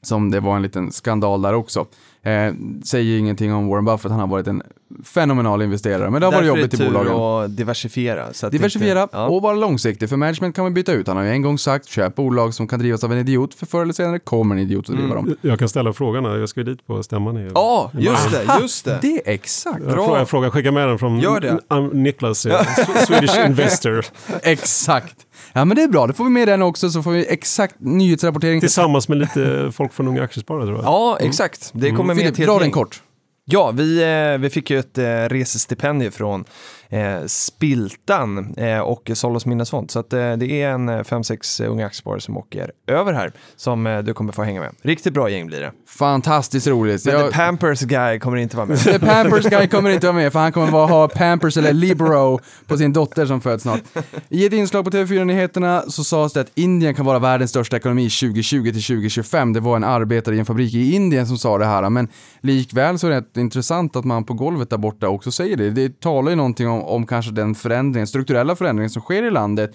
[0.03, 1.87] Som det var en liten skandal där också.
[2.23, 2.53] Eh,
[2.85, 4.63] säger ingenting om Warren Buffett, han har varit en
[5.05, 6.11] fenomenal investerare.
[6.11, 7.45] Men det har varit Därför är jobbigt det i tur bolagen.
[7.45, 8.33] att diversifiera.
[8.33, 9.27] Så att Diversifiera inte, ja.
[9.27, 11.07] och vara långsiktig, för management kan man byta ut.
[11.09, 13.67] Han har ju en gång sagt, köp bolag som kan drivas av en idiot, för
[13.67, 15.37] förr eller senare kommer en idiot att driva dem.
[15.41, 17.37] Jag kan ställa frågan, jag ska ju dit på stämman.
[17.39, 18.99] i- Ja, just det, just det.
[19.03, 19.81] Det är exakt.
[19.85, 21.59] Jag frågar, jag frågar, skicka med den från Gör det.
[21.71, 24.05] N- Niklas, eh, Sw- Swedish Investor.
[24.43, 25.15] Exakt.
[25.53, 27.75] Ja men det är bra, då får vi med den också så får vi exakt
[27.79, 28.61] nyhetsrapportering.
[28.61, 30.85] Tillsammans med lite folk från Unga Aktiesparare tror jag.
[30.85, 31.71] Ja, exakt.
[31.75, 33.03] Det kommer med Filip, dra den kort.
[33.45, 36.45] Ja, vi, eh, vi fick ju ett eh, resestipendium från
[36.91, 39.91] eh, Spiltan eh, och Solos minnesfond.
[39.91, 43.99] Så att, eh, det är en 5-6 unga aktiesparare som åker över här som eh,
[43.99, 44.71] du kommer få hänga med.
[44.83, 45.73] Riktigt bra gäng blir det.
[45.89, 47.05] Fantastiskt roligt.
[47.07, 48.79] Men Jag- The Pampers guy kommer inte vara med.
[48.79, 52.41] The Pampers guy kommer inte vara med för han kommer bara ha Pampers eller Libero
[52.67, 53.81] på sin dotter som föds snart.
[54.29, 58.11] I ett inslag på TV4-nyheterna så sades det att Indien kan vara världens största ekonomi
[58.11, 59.53] 2020 till 2025.
[59.53, 62.09] Det var en arbetare i en fabrik i Indien som sa det här, men
[62.41, 65.71] likväl så är det intressant att man på golvet där borta också säger det.
[65.71, 69.71] Det talar ju någonting om, om kanske den förändringen, strukturella förändringen som sker i landet.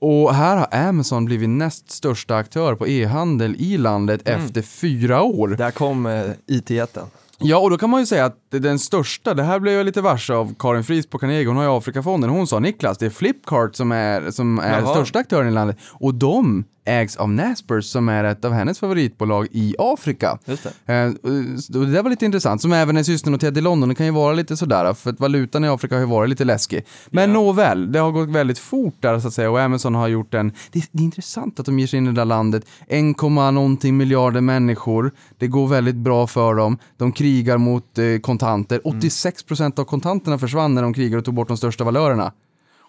[0.00, 5.48] Och här har Amazon blivit näst största aktör på e-handel i landet efter fyra år.
[5.48, 7.06] Där kom eh, IT-jätten.
[7.38, 9.86] Ja, och då kan man ju säga att det- den största, det här blev jag
[9.86, 13.06] lite varse av Karin Fries på Carnegie, hon har ju Afrikafonden, hon sa Niklas, det
[13.06, 14.94] är Flipkart som är, som är Jaha.
[14.94, 15.76] största aktören i landet.
[15.92, 20.38] Och de ägs av Naspers som är ett av hennes favoritbolag i Afrika.
[20.44, 20.94] Just det.
[20.94, 21.06] Eh,
[21.80, 24.12] och det där var lite intressant, som även är systernoterad i London, det kan ju
[24.12, 26.84] vara lite sådär, för att valutan i Afrika har ju varit lite läskig.
[27.10, 29.50] Men nåväl, det har gått väldigt fort där så att säga.
[29.50, 32.08] Och Amazon har gjort en, det, det är intressant att de ger sig in i
[32.08, 33.02] det där landet, 1,
[33.52, 38.04] någonting miljarder människor, det går väldigt bra för dem, de krigar mot eh,
[38.44, 42.32] kontanter, 86% av kontanterna försvann när de krigade och tog bort de största valörerna.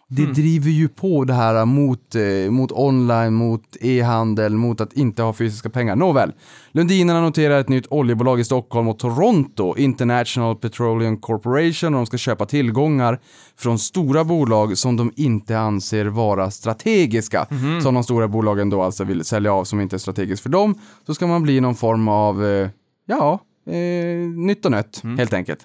[0.08, 5.24] Det driver ju på det här mot, eh, mot online, mot e-handel, mot att inte
[5.24, 5.96] ha fysiska pengar.
[5.96, 6.34] Nåväl,
[6.72, 12.18] Lundinerna noterar ett nytt oljebolag i Stockholm och Toronto, International Petroleum Corporation, och de ska
[12.18, 13.20] köpa tillgångar
[13.58, 17.48] från stora bolag som de inte anser vara strategiska.
[17.84, 20.76] Som de stora bolagen då alltså vill sälja av som inte är strategiskt för dem.
[21.06, 22.70] Så ska man bli någon form av, eh,
[23.06, 25.60] ja, eh, nytt och nött, helt enkelt.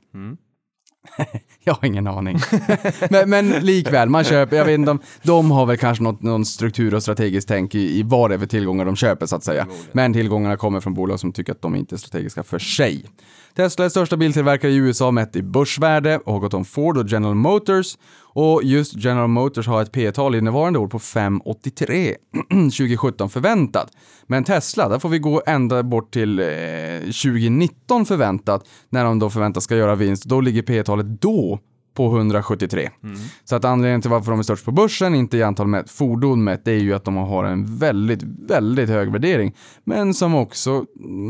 [1.64, 2.38] Jag har ingen aning.
[3.10, 6.44] men, men likväl, man köper, jag vet inte, de, de har väl kanske något, någon
[6.44, 9.44] struktur och strategiskt tänk i, i vad det är för tillgångar de köper så att
[9.44, 9.66] säga.
[9.92, 13.04] Men tillgångarna kommer från bolag som tycker att de inte är strategiska för sig.
[13.56, 17.08] Tesla är största biltillverkare i USA mätt i börsvärde och har gått om Ford och
[17.08, 17.96] General Motors.
[18.32, 22.14] Och just General Motors har ett P-tal innevarande år på 5,83
[22.50, 23.90] 2017 förväntat.
[24.26, 26.46] Men Tesla, där får vi gå ända bort till eh,
[27.00, 30.24] 2019 förväntat när de då förväntas ska göra vinst.
[30.24, 31.58] Då ligger P-talet då
[31.94, 32.90] på 173.
[33.44, 36.44] Så att anledningen till varför de är störst på börsen, inte i antal mätt, fordon
[36.44, 39.54] mätt, det är ju att de har en väldigt, väldigt hög värdering.
[39.84, 40.84] Men som också,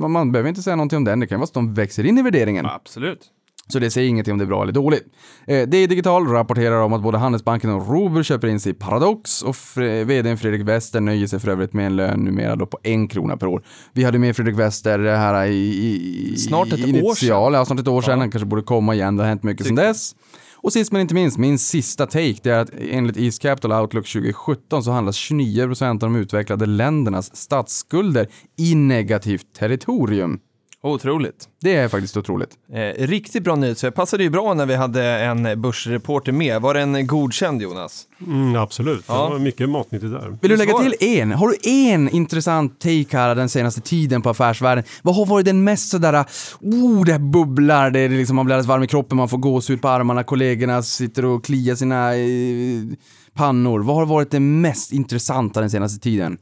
[0.08, 2.18] man behöver inte säga någonting om den, det kan vara så att de växer in
[2.18, 2.66] i värderingen.
[2.66, 3.30] Absolut.
[3.70, 5.04] Så det säger ingenting om det är bra eller dåligt.
[5.46, 8.74] Eh, det är Digital rapporterar om att både Handelsbanken och Robur köper in sig i
[8.74, 12.66] Paradox och Fre- vdn Fredrik Wester nöjer sig för övrigt med en lön numera då
[12.66, 13.62] på en krona per år.
[13.92, 17.88] Vi hade med Fredrik Wester här i, i, Snart ett år initial, Ja, snart ett
[17.88, 18.18] år sedan.
[18.20, 20.14] Han kanske borde komma igen, det har hänt mycket sedan dess.
[20.62, 24.06] Och sist men inte minst, min sista take, det är att enligt East Capital Outlook
[24.06, 28.26] 2017 så handlas 29% av de utvecklade ländernas statsskulder
[28.58, 30.38] i negativt territorium.
[30.82, 31.48] Otroligt.
[31.60, 32.50] Det är faktiskt otroligt.
[32.72, 36.62] Eh, riktigt bra nyhet, så det passade ju bra när vi hade en börsreporter med.
[36.62, 38.06] Var den godkänd Jonas?
[38.26, 39.24] Mm, absolut, Ja.
[39.24, 40.38] det var mycket matnyttigt där.
[40.40, 41.32] Vill du lägga till en?
[41.32, 44.84] Har du en intressant take här den senaste tiden på affärsvärlden?
[45.02, 46.24] Vad har varit den mest sådär,
[46.60, 49.82] oh det bubblar, det är liksom, man blir alldeles varm i kroppen, man får gåshud
[49.82, 52.96] på armarna, kollegorna sitter och kliar sina eh,
[53.34, 53.80] pannor.
[53.80, 56.38] Vad har varit det mest intressanta den senaste tiden?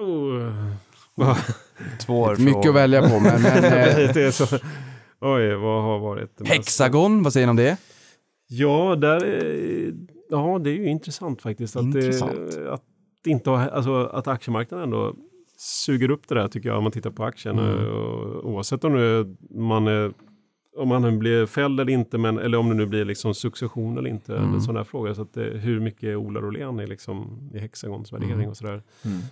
[0.00, 1.34] Oh.
[2.00, 4.56] Två Mycket att välja på, men, men eh, det är så...
[5.20, 6.48] Oj, vad har varit?
[6.48, 7.76] Hexagon, vad säger ni om det?
[8.48, 9.92] Ja, där är...
[10.30, 11.76] ja, det är ju intressant faktiskt.
[11.76, 12.32] Att, Intressant.
[12.54, 12.82] Det, att,
[13.26, 15.14] inte alltså, att aktiemarknaden ändå
[15.58, 17.58] suger upp det där tycker jag om man tittar på aktien.
[17.58, 17.86] Mm.
[17.86, 20.12] Och, oavsett om, man är,
[20.76, 23.98] om man nu blir fälld eller inte, men, eller om det nu blir liksom succession
[23.98, 24.36] eller inte.
[24.36, 24.50] Mm.
[24.50, 25.14] Eller sådana frågor.
[25.14, 28.48] Så att det, hur mycket är Ola Rolén i, liksom, i Hexagons värdering Mm.
[28.48, 28.82] och sådär.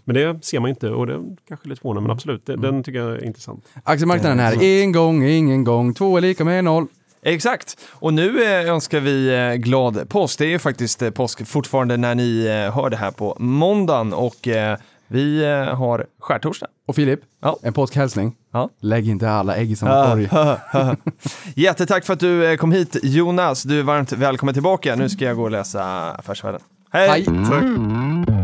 [0.04, 2.82] Men det ser man inte och det är kanske lite förvånande, men absolut, det, den
[2.82, 3.64] tycker jag är intressant.
[3.82, 6.86] Aktiemarknaden här, en gång, ingen gång, två är lika med noll.
[7.26, 7.78] Exakt.
[7.90, 10.38] Och nu eh, önskar vi eh, glad påsk.
[10.38, 14.48] Det är ju faktiskt eh, påsk fortfarande när ni hör det här på måndagen och
[14.48, 14.78] eh,
[15.08, 16.66] vi eh, har skärtorsdag.
[16.88, 17.56] Och Filip, Ja.
[17.62, 18.36] en påskhälsning.
[18.52, 18.68] Ja.
[18.80, 20.28] Lägg inte alla ägg i samma korg.
[21.54, 23.62] Jättetack för att du eh, kom hit Jonas.
[23.62, 24.96] Du är varmt välkommen tillbaka.
[24.96, 26.60] Nu ska jag gå och läsa Affärsvärlden.
[26.92, 27.08] Hej!
[27.08, 27.24] Hej.
[27.24, 28.43] Tack.